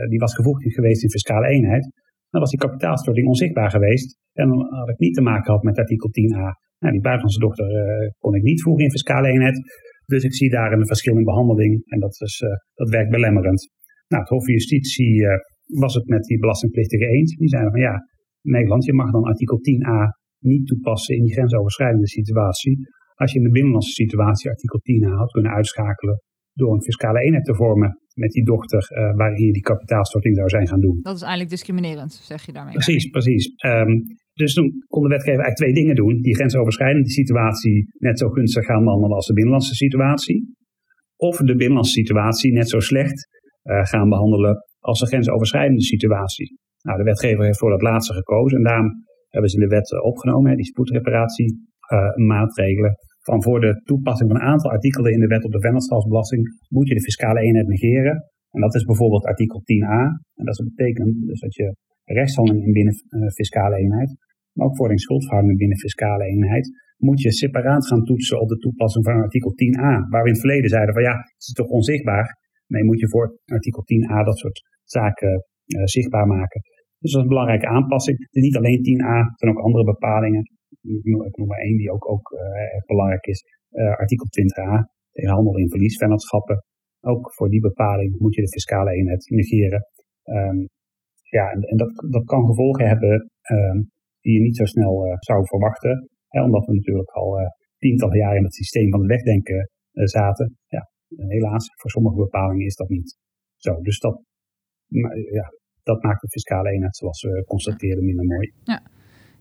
die 0.08 0.18
was 0.18 0.34
gevoegd 0.34 0.74
geweest 0.74 1.02
in 1.02 1.10
fiscale 1.10 1.46
eenheid, 1.46 1.90
dan 2.30 2.40
was 2.40 2.50
die 2.50 2.58
kapitaalstorting 2.58 3.26
onzichtbaar 3.26 3.70
geweest. 3.70 4.18
En 4.32 4.48
dan 4.48 4.74
had 4.74 4.88
ik 4.88 4.98
niet 4.98 5.14
te 5.14 5.20
maken 5.20 5.44
gehad 5.44 5.62
met 5.62 5.78
artikel 5.78 6.08
10a. 6.08 6.46
Nou, 6.78 6.92
die 6.92 7.00
buitenlandse 7.00 7.40
dochter 7.40 7.68
kon 8.18 8.34
ik 8.34 8.42
niet 8.42 8.62
voegen 8.62 8.84
in 8.84 8.90
fiscale 8.90 9.28
eenheid. 9.28 9.56
Dus 10.06 10.24
ik 10.24 10.34
zie 10.34 10.50
daar 10.50 10.72
een 10.72 10.86
verschil 10.86 11.16
in 11.16 11.24
behandeling 11.24 11.82
en 11.84 12.00
dat, 12.00 12.20
is, 12.20 12.44
dat 12.74 12.88
werkt 12.88 13.10
belemmerend. 13.10 13.70
Nou, 14.08 14.22
het 14.22 14.30
Hof 14.32 14.44
van 14.44 14.52
Justitie 14.52 15.26
was 15.66 15.94
het 15.94 16.06
met 16.06 16.24
die 16.24 16.38
belastingplichtigen 16.38 17.08
eens. 17.08 17.36
Die 17.36 17.48
zeiden 17.48 17.70
van 17.70 17.80
ja, 17.80 17.94
Nederland, 18.42 18.84
je 18.84 18.92
mag 18.92 19.10
dan 19.10 19.22
artikel 19.22 19.58
10a 19.58 20.20
niet 20.38 20.66
toepassen 20.66 21.16
in 21.16 21.22
die 21.22 21.32
grensoverschrijdende 21.32 22.08
situatie. 22.08 22.78
Als 23.14 23.32
je 23.32 23.38
in 23.38 23.44
de 23.44 23.50
binnenlandse 23.50 23.92
situatie 23.92 24.50
artikel 24.50 24.80
10a 24.80 25.12
had 25.16 25.30
kunnen 25.30 25.52
uitschakelen 25.52 26.22
door 26.52 26.72
een 26.72 26.82
fiscale 26.82 27.20
eenheid 27.20 27.44
te 27.44 27.54
vormen 27.54 27.98
met 28.14 28.30
die 28.30 28.44
dochter 28.44 28.90
uh, 28.90 29.16
waarin 29.16 29.46
je 29.46 29.52
die 29.52 29.62
kapitaalstorting 29.62 30.36
zou 30.36 30.48
zijn 30.48 30.68
gaan 30.68 30.80
doen. 30.80 30.98
Dat 31.02 31.14
is 31.14 31.20
eigenlijk 31.20 31.50
discriminerend, 31.50 32.12
zeg 32.12 32.46
je 32.46 32.52
daarmee. 32.52 32.72
Precies, 32.72 33.06
precies. 33.06 33.52
Um, 33.66 34.02
dus 34.32 34.54
toen 34.54 34.70
kon 34.86 35.02
de 35.02 35.08
wetgever 35.08 35.40
eigenlijk 35.40 35.56
twee 35.56 35.74
dingen 35.74 35.94
doen. 35.94 36.20
Die 36.20 36.34
grensoverschrijdende 36.34 37.10
situatie 37.10 37.86
net 37.98 38.18
zo 38.18 38.28
gunstig 38.28 38.64
gaan 38.64 38.84
behandelen 38.84 39.16
als 39.16 39.26
de 39.26 39.32
binnenlandse 39.32 39.74
situatie. 39.74 40.54
Of 41.16 41.36
de 41.36 41.56
binnenlandse 41.56 41.92
situatie 41.92 42.52
net 42.52 42.68
zo 42.68 42.80
slecht 42.80 43.28
uh, 43.62 43.84
gaan 43.84 44.08
behandelen 44.08 44.56
als 44.78 45.00
een 45.00 45.06
grensoverschrijdende 45.06 45.82
situatie. 45.82 46.58
Nou, 46.82 46.98
de 46.98 47.04
wetgever 47.04 47.44
heeft 47.44 47.58
voor 47.58 47.70
dat 47.70 47.82
laatste 47.82 48.14
gekozen 48.14 48.58
en 48.58 48.64
daarom 48.64 48.90
hebben 49.28 49.50
ze 49.50 49.56
in 49.56 49.68
de 49.68 49.74
wet 49.74 49.92
eh, 49.92 50.04
opgenomen, 50.04 50.50
hè, 50.50 50.56
die 50.56 50.64
spoedreparatiemaatregelen. 50.64 51.71
Uh, 51.92 52.92
van 53.22 53.42
voor 53.42 53.60
de 53.60 53.80
toepassing 53.84 54.30
van 54.30 54.40
een 54.40 54.46
aantal 54.46 54.70
artikelen 54.70 55.12
in 55.12 55.20
de 55.20 55.26
wet 55.26 55.44
op 55.44 55.52
de 55.52 55.60
vennootschapsbelasting 55.60 56.42
moet 56.68 56.88
je 56.88 56.94
de 56.94 57.02
fiscale 57.02 57.40
eenheid 57.40 57.66
negeren. 57.66 58.16
En 58.50 58.60
dat 58.60 58.74
is 58.74 58.84
bijvoorbeeld 58.84 59.24
artikel 59.24 59.60
10a. 59.60 60.00
En 60.34 60.44
dat 60.44 60.62
betekent 60.64 61.26
dus 61.26 61.40
dat 61.40 61.54
je 61.54 61.76
rechtshandelingen 62.04 62.72
binnen 62.72 62.94
uh, 63.08 63.28
fiscale 63.28 63.76
eenheid, 63.76 64.16
maar 64.52 64.66
ook 64.66 64.76
voor 64.76 64.90
een 64.90 64.98
schuldverhouding 64.98 65.58
binnen 65.58 65.78
fiscale 65.78 66.24
eenheid, 66.24 66.70
moet 66.96 67.20
je 67.20 67.32
separaat 67.32 67.86
gaan 67.86 68.04
toetsen 68.04 68.40
op 68.40 68.48
de 68.48 68.56
toepassing 68.56 69.04
van 69.04 69.14
artikel 69.14 69.50
10a. 69.50 70.08
Waar 70.10 70.22
we 70.22 70.28
in 70.28 70.36
het 70.36 70.40
verleden 70.40 70.70
zeiden 70.70 70.94
van 70.94 71.02
ja, 71.02 71.16
het 71.16 71.46
is 71.48 71.52
toch 71.52 71.66
onzichtbaar. 71.66 72.26
Nee, 72.66 72.84
moet 72.84 73.00
je 73.00 73.08
voor 73.08 73.38
artikel 73.44 73.82
10a 73.82 74.24
dat 74.24 74.38
soort 74.38 74.60
zaken 74.84 75.32
uh, 75.66 75.82
zichtbaar 75.84 76.26
maken. 76.26 76.60
Dus 76.98 77.10
dat 77.10 77.20
is 77.20 77.26
een 77.26 77.34
belangrijke 77.34 77.66
aanpassing. 77.66 78.18
Het 78.18 78.34
is 78.34 78.42
niet 78.42 78.56
alleen 78.56 78.78
10a, 78.78 79.16
er 79.30 79.32
zijn 79.34 79.50
ook 79.52 79.64
andere 79.64 79.84
bepalingen. 79.84 80.42
Maar 81.46 81.58
één 81.58 81.76
die 81.76 81.90
ook, 81.92 82.10
ook 82.10 82.30
erg 82.74 82.84
belangrijk 82.86 83.26
is. 83.26 83.44
Uh, 83.70 83.96
artikel 83.96 84.26
20a, 84.26 84.90
tegen 85.10 85.30
handel 85.30 85.56
in 85.56 85.70
verliesvennootschappen. 85.70 86.64
Ook 87.00 87.34
voor 87.34 87.48
die 87.48 87.60
bepaling 87.60 88.18
moet 88.18 88.34
je 88.34 88.40
de 88.40 88.48
fiscale 88.48 88.92
eenheid 88.92 89.30
negeren. 89.30 89.86
Um, 90.24 90.68
ja, 91.30 91.50
en, 91.50 91.76
dat, 91.76 92.04
dat 92.10 92.24
kan 92.24 92.46
gevolgen 92.46 92.86
hebben 92.86 93.30
um, 93.50 93.90
die 94.20 94.34
je 94.34 94.40
niet 94.40 94.56
zo 94.56 94.64
snel 94.64 95.16
zou 95.18 95.46
verwachten. 95.46 96.08
Hè, 96.28 96.42
omdat 96.42 96.66
we 96.66 96.74
natuurlijk 96.74 97.10
al 97.10 97.38
tientallen 97.78 98.18
jaren 98.18 98.36
in 98.36 98.44
het 98.44 98.54
systeem 98.54 98.90
van 98.90 99.00
het 99.00 99.08
wegdenken 99.08 99.70
zaten. 99.92 100.56
Ja, 100.66 100.90
helaas, 101.16 101.68
voor 101.80 101.90
sommige 101.90 102.16
bepalingen 102.16 102.66
is 102.66 102.76
dat 102.76 102.88
niet 102.88 103.16
zo. 103.56 103.80
Dus 103.80 103.98
dat, 103.98 104.22
ja, 105.32 105.52
dat 105.82 106.02
maakt 106.02 106.20
de 106.20 106.28
fiscale 106.28 106.70
eenheid, 106.70 106.96
zoals 106.96 107.22
we 107.22 107.44
constateerden, 107.44 108.04
minder 108.04 108.24
mooi. 108.24 108.52
Ja. 108.62 108.82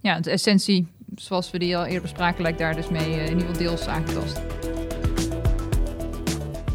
Ja, 0.01 0.19
de 0.19 0.31
essentie, 0.31 0.87
zoals 1.15 1.51
we 1.51 1.59
die 1.59 1.77
al 1.77 1.85
eerder 1.85 2.01
bespraken, 2.01 2.41
lijkt 2.41 2.59
daar 2.59 2.75
dus 2.75 2.89
mee 2.89 3.13
eh, 3.13 3.25
in 3.25 3.31
ieder 3.31 3.39
geval 3.39 3.57
deels 3.57 3.87
aangetast. 3.87 4.41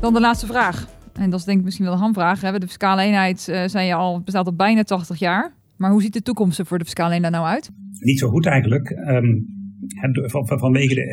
Dan 0.01 0.13
de 0.13 0.21
laatste 0.21 0.47
vraag. 0.47 0.89
En 1.13 1.31
dat 1.31 1.39
is 1.39 1.45
denk 1.45 1.59
ik 1.59 1.65
misschien 1.65 1.85
wel 1.85 1.95
een 1.95 2.01
hamvraag. 2.01 2.41
Hè? 2.41 2.59
De 2.59 2.67
fiscale 2.67 3.03
eenheid, 3.03 3.49
uh, 3.51 3.65
zei 3.67 3.87
je 3.87 3.95
al, 3.95 4.21
bestaat 4.21 4.47
al 4.47 4.55
bijna 4.55 4.83
80 4.83 5.19
jaar. 5.19 5.55
Maar 5.77 5.91
hoe 5.91 6.03
ziet 6.03 6.13
de 6.13 6.23
toekomst 6.23 6.59
er 6.59 6.67
voor 6.67 6.79
de 6.79 6.85
fiscale 6.85 7.15
eenheid 7.15 7.33
nou 7.33 7.47
uit? 7.47 7.71
Niet 7.99 8.19
zo 8.19 8.29
goed 8.29 8.47
eigenlijk. 8.47 8.89
Van, 10.11 10.47
vanwege 10.47 10.95
de 10.95 11.07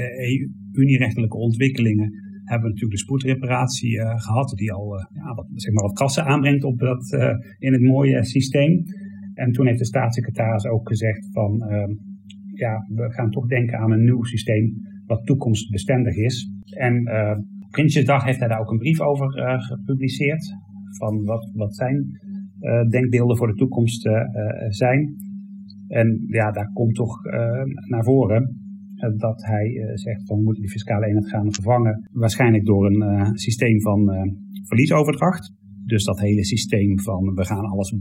EU-rechtelijke 0.72 1.38
ontwikkelingen 1.38 2.12
hebben 2.44 2.68
we 2.68 2.74
natuurlijk 2.74 2.92
de 2.92 2.98
spoedreparatie 2.98 3.92
uh, 3.92 4.20
gehad, 4.20 4.54
die 4.56 4.72
al 4.72 5.08
ja, 5.14 5.34
wat, 5.34 5.46
zeg 5.56 5.74
maar 5.74 5.84
wat 5.84 5.94
kassen 5.94 6.26
aanbrengt 6.26 6.64
op 6.64 6.80
dat, 6.80 7.12
in 7.60 7.74
het 7.74 7.82
mooie 7.82 8.26
systeem. 8.26 8.84
En 9.34 9.52
toen 9.52 9.68
heeft 9.68 9.80
de 9.80 9.86
staatssecretaris 9.86 10.66
ook 10.66 10.88
gezegd 10.88 11.30
van, 11.32 11.62
ehm, 11.62 11.92
ja, 12.54 12.86
we 12.88 13.12
gaan 13.12 13.32
toch 13.32 13.48
denken 13.48 13.78
aan 13.78 13.92
een 13.92 14.04
nieuw 14.04 14.24
systeem 14.24 14.74
wat 15.06 15.26
toekomstbestendig 15.26 16.16
is. 16.16 16.52
En 16.78 17.04
Prinsjesdag 17.70 18.24
heeft 18.24 18.40
hij 18.40 18.48
daar 18.48 18.60
ook 18.60 18.72
een 18.72 18.78
brief 18.78 19.02
over 19.02 19.32
gepubliceerd, 19.62 20.56
van 20.98 21.24
wat, 21.24 21.52
wat 21.54 21.76
zijn 21.76 22.20
denkbeelden 22.90 23.38
voor 23.38 23.48
de 23.48 23.54
toekomst 23.54 24.10
zijn. 24.68 25.16
En 25.88 26.26
ja, 26.28 26.52
daar 26.52 26.70
komt 26.74 26.96
toch 26.96 27.22
naar 27.88 28.04
voren 28.04 28.64
eh, 29.04 29.10
dat 29.18 29.46
hij 29.46 29.66
eh, 29.66 29.96
zegt 29.96 30.26
van 30.26 30.38
we 30.38 30.44
moeten 30.44 30.62
die 30.62 30.72
fiscale 30.72 31.06
eenheid 31.06 31.30
gaan 31.30 31.54
vervangen. 31.54 32.10
Waarschijnlijk 32.12 32.66
door 32.66 32.86
een 32.86 33.02
eh, 33.02 33.30
systeem 33.34 33.82
van 33.82 34.12
verliesoverdracht. 34.64 35.54
Dus 35.86 36.04
dat 36.04 36.20
hele 36.20 36.46
systeem 36.46 37.00
van 37.00 37.34
we 37.34 37.46
gaan 37.46 37.66
alles, 37.66 37.96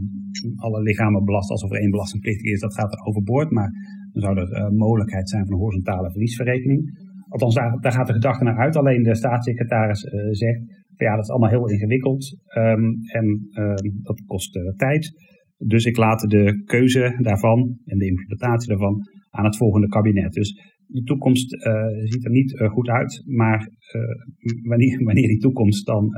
alle 0.55 0.81
lichamen 0.81 1.23
belasten 1.23 1.55
alsof 1.55 1.71
er 1.71 1.81
één 1.81 1.91
belastingplichtig 1.91 2.51
is, 2.51 2.59
dat 2.59 2.73
gaat 2.73 2.91
er 2.91 3.05
overboord. 3.05 3.51
Maar 3.51 3.71
dan 4.11 4.21
zou 4.21 4.37
er 4.37 4.73
mogelijkheid 4.73 5.29
zijn 5.29 5.45
van 5.45 5.53
een 5.53 5.59
horizontale 5.59 6.11
verliesverrekening. 6.11 7.11
Althans, 7.33 7.55
daar, 7.55 7.79
daar, 7.79 7.91
gaat 7.91 8.07
de 8.07 8.13
gedachte 8.13 8.43
naar 8.43 8.57
uit. 8.57 8.75
Alleen 8.75 9.03
de 9.03 9.15
staatssecretaris 9.15 10.03
uh, 10.03 10.11
zegt, 10.31 10.61
ja, 10.97 11.15
dat 11.15 11.23
is 11.23 11.29
allemaal 11.29 11.49
heel 11.49 11.69
ingewikkeld 11.69 12.37
um, 12.57 12.93
en 13.11 13.25
um, 13.53 14.01
dat 14.01 14.23
kost 14.25 14.55
uh, 14.55 14.69
tijd. 14.75 15.11
Dus 15.57 15.85
ik 15.85 15.97
laat 15.97 16.29
de 16.29 16.63
keuze 16.65 17.17
daarvan 17.21 17.77
en 17.85 17.97
de 17.97 18.07
implementatie 18.07 18.69
daarvan 18.69 19.01
aan 19.29 19.45
het 19.45 19.57
volgende 19.57 19.87
kabinet. 19.87 20.33
Dus 20.33 20.73
de 20.87 21.03
toekomst 21.03 21.49
ziet 22.03 22.25
er 22.25 22.31
niet 22.31 22.63
goed 22.71 22.89
uit, 22.89 23.23
maar 23.25 23.69
wanneer, 24.63 25.03
wanneer 25.03 25.27
die 25.27 25.39
toekomst 25.39 25.85
dan 25.85 26.09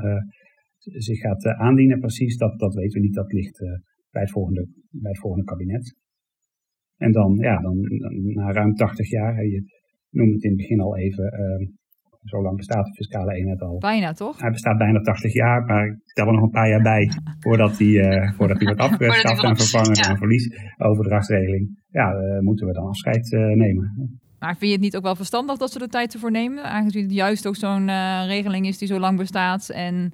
zich 0.92 1.18
gaat 1.18 1.44
aandienen 1.44 1.98
precies, 1.98 2.36
dat, 2.36 2.58
dat 2.58 2.74
weten 2.74 3.00
we 3.00 3.06
niet. 3.06 3.14
Dat 3.14 3.32
ligt 3.32 3.58
bij, 4.10 4.22
het 4.22 4.30
volgende, 4.30 4.68
bij 4.90 5.10
het 5.10 5.20
volgende 5.20 5.44
kabinet. 5.44 5.96
En 6.96 7.12
dan, 7.12 7.34
ja, 7.34 7.60
dan, 7.60 7.78
na 8.34 8.52
ruim 8.52 8.74
80 8.74 9.10
jaar, 9.10 9.44
je 9.44 9.62
noemde 10.10 10.34
het 10.34 10.42
in 10.42 10.50
het 10.50 10.58
begin 10.58 10.80
al 10.80 10.96
even, 10.96 11.24
ehm, 11.24 11.64
zo 12.24 12.42
lang 12.42 12.56
bestaat 12.56 12.86
de 12.86 12.92
fiscale 12.92 13.34
eenheid 13.34 13.60
al. 13.60 13.78
Bijna 13.78 14.12
toch? 14.12 14.40
Hij 14.40 14.50
bestaat 14.50 14.78
bijna 14.78 15.00
80 15.00 15.32
jaar, 15.32 15.64
maar 15.64 15.86
ik 15.86 16.12
tel 16.12 16.26
er 16.26 16.32
nog 16.32 16.42
een 16.42 16.50
paar 16.50 16.68
jaar 16.68 16.82
bij 16.82 17.10
voordat 17.44 17.78
hij, 17.78 17.86
uh, 17.86 18.32
voordat 18.32 18.56
hij 18.56 18.66
wordt 18.66 18.80
afgeschaft 18.90 19.42
en 19.42 19.56
vervangen 19.56 19.94
ja. 19.94 20.08
aan 20.08 20.16
verliesoverdrachtsregeling. 20.16 21.84
Ja, 21.88 22.12
uh, 22.14 22.38
moeten 22.38 22.66
we 22.66 22.72
dan 22.72 22.86
afscheid 22.86 23.30
nemen. 23.54 24.18
Maar 24.38 24.56
vind 24.56 24.70
je 24.70 24.76
het 24.76 24.80
niet 24.80 24.96
ook 24.96 25.02
wel 25.02 25.16
verstandig 25.16 25.56
dat 25.56 25.72
ze 25.72 25.78
de 25.78 25.88
tijd 25.88 26.14
ervoor 26.14 26.30
nemen? 26.30 26.64
Aangezien 26.64 27.02
het 27.02 27.12
juist 27.12 27.46
ook 27.46 27.56
zo'n 27.56 27.86
regeling 28.26 28.66
is 28.66 28.78
die 28.78 28.88
zo 28.88 28.98
lang 28.98 29.18
bestaat 29.18 29.68
en 29.68 30.12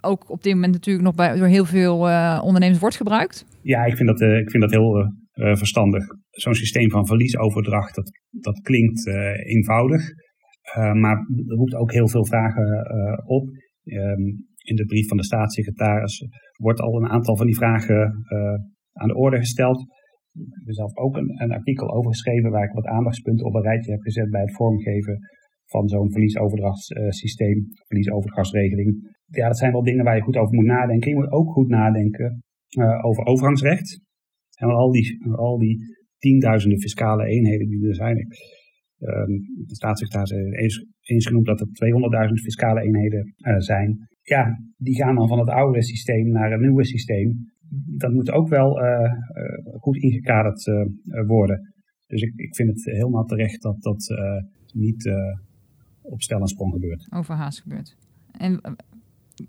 ook 0.00 0.30
op 0.30 0.42
dit 0.42 0.54
moment 0.54 0.72
natuurlijk 0.72 1.04
nog 1.04 1.14
bij, 1.14 1.36
door 1.36 1.46
heel 1.46 1.64
veel 1.64 2.08
uh, 2.08 2.40
ondernemers 2.44 2.80
wordt 2.80 2.96
gebruikt? 2.96 3.46
Ja, 3.62 3.84
ik 3.84 3.96
vind 3.96 4.08
dat, 4.08 4.20
uh, 4.20 4.38
ik 4.38 4.50
vind 4.50 4.62
dat 4.62 4.72
heel 4.72 5.18
verstandig. 5.56 6.04
Zo'n 6.30 6.54
systeem 6.54 6.90
van 6.90 7.06
verliesoverdracht, 7.06 7.94
dat, 7.94 8.10
dat 8.30 8.60
klinkt 8.60 9.06
eenvoudig. 9.44 10.02
maar 10.74 11.26
roept 11.46 11.74
ook 11.74 11.92
heel 11.92 12.08
veel 12.08 12.26
vragen 12.26 12.66
op. 13.26 13.48
Ehm, 13.84 14.22
in 14.62 14.76
de 14.76 14.84
brief 14.86 15.08
van 15.08 15.16
de 15.16 15.24
staatssecretaris 15.24 16.26
wordt 16.56 16.80
al 16.80 16.96
een 16.96 17.08
aantal 17.08 17.36
van 17.36 17.46
die 17.46 17.56
vragen 17.56 18.24
aan 18.92 19.08
de 19.08 19.16
orde 19.16 19.38
gesteld. 19.38 19.80
Ik 20.32 20.66
heb 20.66 20.74
zelf 20.74 20.96
ook 20.96 21.16
een, 21.16 21.42
een, 21.42 21.52
artikel 21.52 21.94
over 21.96 22.10
geschreven 22.10 22.50
waar 22.50 22.64
ik 22.64 22.72
wat 22.72 22.86
aandachtspunten 22.86 23.46
op 23.46 23.54
een 23.54 23.62
rijtje 23.62 23.90
heb 23.90 24.00
gezet 24.00 24.30
bij 24.30 24.40
het 24.40 24.54
vormgeven 24.54 25.18
van 25.66 25.88
zo'n 25.88 26.12
verliesoverdrachtssysteem, 26.12 27.66
verliesoverdrachtsregeling. 27.86 29.18
Ja, 29.30 29.46
dat 29.46 29.58
zijn 29.58 29.72
wel 29.72 29.82
dingen 29.82 30.04
waar 30.04 30.16
je 30.16 30.22
goed 30.22 30.36
over 30.36 30.54
moet 30.54 30.64
nadenken. 30.64 31.10
Je 31.10 31.16
moet 31.16 31.30
ook 31.30 31.52
goed 31.52 31.68
nadenken 31.68 32.42
uh, 32.78 33.04
over 33.04 33.24
overgangsrecht. 33.24 34.00
En 34.56 34.68
al 34.68 34.90
die, 34.90 35.34
al 35.36 35.58
die 35.58 35.78
tienduizenden 36.18 36.80
fiscale 36.80 37.26
eenheden 37.26 37.68
die 37.68 37.88
er 37.88 37.94
zijn. 37.94 38.16
Um, 38.16 39.40
de 39.66 39.74
staatssecretaris 39.74 40.30
heeft 40.30 40.86
eens, 41.00 41.26
genoemd 41.26 41.46
dat 41.46 41.60
er 41.60 41.66
200.000 42.28 42.32
fiscale 42.32 42.80
eenheden 42.80 43.34
uh, 43.36 43.58
zijn. 43.58 44.08
Ja, 44.22 44.58
die 44.76 44.94
gaan 44.94 45.14
dan 45.14 45.28
van 45.28 45.38
het 45.38 45.48
oude 45.48 45.82
systeem 45.82 46.28
naar 46.28 46.50
het 46.50 46.60
nieuwe 46.60 46.84
systeem. 46.84 47.50
Dat 47.96 48.12
moet 48.12 48.30
ook 48.30 48.48
wel 48.48 48.82
uh, 48.82 49.12
goed 49.80 49.96
ingekaderd 49.96 50.64
worden. 51.26 51.74
Dus 52.06 52.22
ik, 52.22 52.32
ik 52.36 52.54
vind 52.54 52.68
het 52.68 52.84
helemaal 52.84 53.24
terecht 53.24 53.62
dat 53.62 53.82
dat 53.82 54.14
niet 54.72 55.10
op 56.02 56.22
stel 56.22 56.40
en 56.40 56.46
sprong 56.46 56.72
gebeurt. 56.72 57.12
Overhaast 57.12 57.60
gebeurt. 57.60 57.96
En 58.38 58.60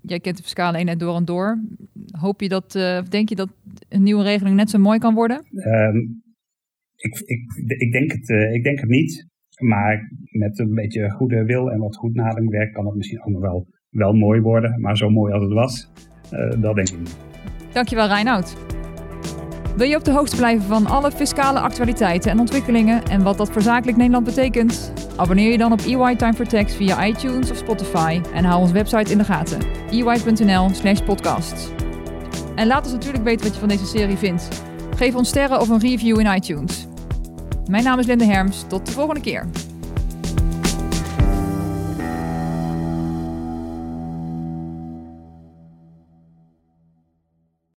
jij 0.02 0.20
kent 0.20 0.36
de 0.36 0.42
fiscale 0.42 0.78
eenheid 0.78 1.00
door 1.00 1.16
en 1.16 1.24
door. 1.24 1.58
Hoop 2.10 2.40
je 2.40 2.48
dat, 2.48 2.74
uh, 2.74 3.02
denk 3.08 3.28
je 3.28 3.34
dat 3.34 3.48
een 3.88 4.02
nieuwe 4.02 4.22
regeling 4.22 4.56
net 4.56 4.70
zo 4.70 4.78
mooi 4.78 4.98
kan 4.98 5.14
worden? 5.14 5.44
Um, 5.50 6.22
ik, 6.96 7.18
ik, 7.18 7.42
ik, 7.78 7.92
denk 7.92 8.12
het, 8.12 8.28
uh, 8.28 8.54
ik 8.54 8.62
denk 8.62 8.80
het 8.80 8.88
niet. 8.88 9.26
Maar 9.60 10.10
met 10.30 10.58
een 10.58 10.74
beetje 10.74 11.10
goede 11.10 11.44
wil 11.44 11.70
en 11.70 11.78
wat 11.78 11.96
goed 11.96 12.14
nadenkwerk 12.14 12.72
kan 12.72 12.86
het 12.86 12.94
misschien 12.94 13.20
ook 13.20 13.32
nog 13.32 13.40
wel, 13.40 13.66
wel 13.90 14.12
mooi 14.12 14.40
worden. 14.40 14.80
Maar 14.80 14.96
zo 14.96 15.10
mooi 15.10 15.32
als 15.32 15.42
het 15.42 15.52
was, 15.52 15.90
uh, 16.32 16.62
dat 16.62 16.74
denk 16.74 16.88
ik 16.88 16.98
niet. 16.98 17.16
Dankjewel 17.72 18.06
Reinoud. 18.06 18.71
Wil 19.76 19.88
je 19.88 19.96
op 19.96 20.04
de 20.04 20.12
hoogte 20.12 20.36
blijven 20.36 20.66
van 20.66 20.86
alle 20.86 21.10
fiscale 21.10 21.60
actualiteiten 21.60 22.30
en 22.30 22.38
ontwikkelingen 22.38 23.04
en 23.04 23.22
wat 23.22 23.36
dat 23.36 23.50
voor 23.50 23.62
zakelijk 23.62 23.96
Nederland 23.96 24.24
betekent? 24.24 24.92
Abonneer 25.16 25.50
je 25.50 25.58
dan 25.58 25.72
op 25.72 25.80
EY 25.80 26.16
Time 26.16 26.34
for 26.34 26.46
Tax 26.46 26.74
via 26.74 27.06
iTunes 27.06 27.50
of 27.50 27.56
Spotify 27.56 28.20
en 28.34 28.44
hou 28.44 28.60
onze 28.60 28.72
website 28.72 29.12
in 29.12 29.18
de 29.18 29.24
gaten: 29.24 29.58
ey.nl/slash. 29.90 31.00
En 32.54 32.66
laat 32.66 32.84
ons 32.84 32.92
natuurlijk 32.92 33.24
weten 33.24 33.44
wat 33.44 33.54
je 33.54 33.60
van 33.60 33.68
deze 33.68 33.86
serie 33.86 34.16
vindt. 34.16 34.48
Geef 34.96 35.14
ons 35.14 35.28
sterren 35.28 35.60
of 35.60 35.68
een 35.68 35.80
review 35.80 36.20
in 36.20 36.34
iTunes. 36.34 36.86
Mijn 37.70 37.84
naam 37.84 37.98
is 37.98 38.06
Linde 38.06 38.24
Herms. 38.24 38.64
Tot 38.68 38.86
de 38.86 38.92
volgende 38.92 39.20
keer. 39.20 39.46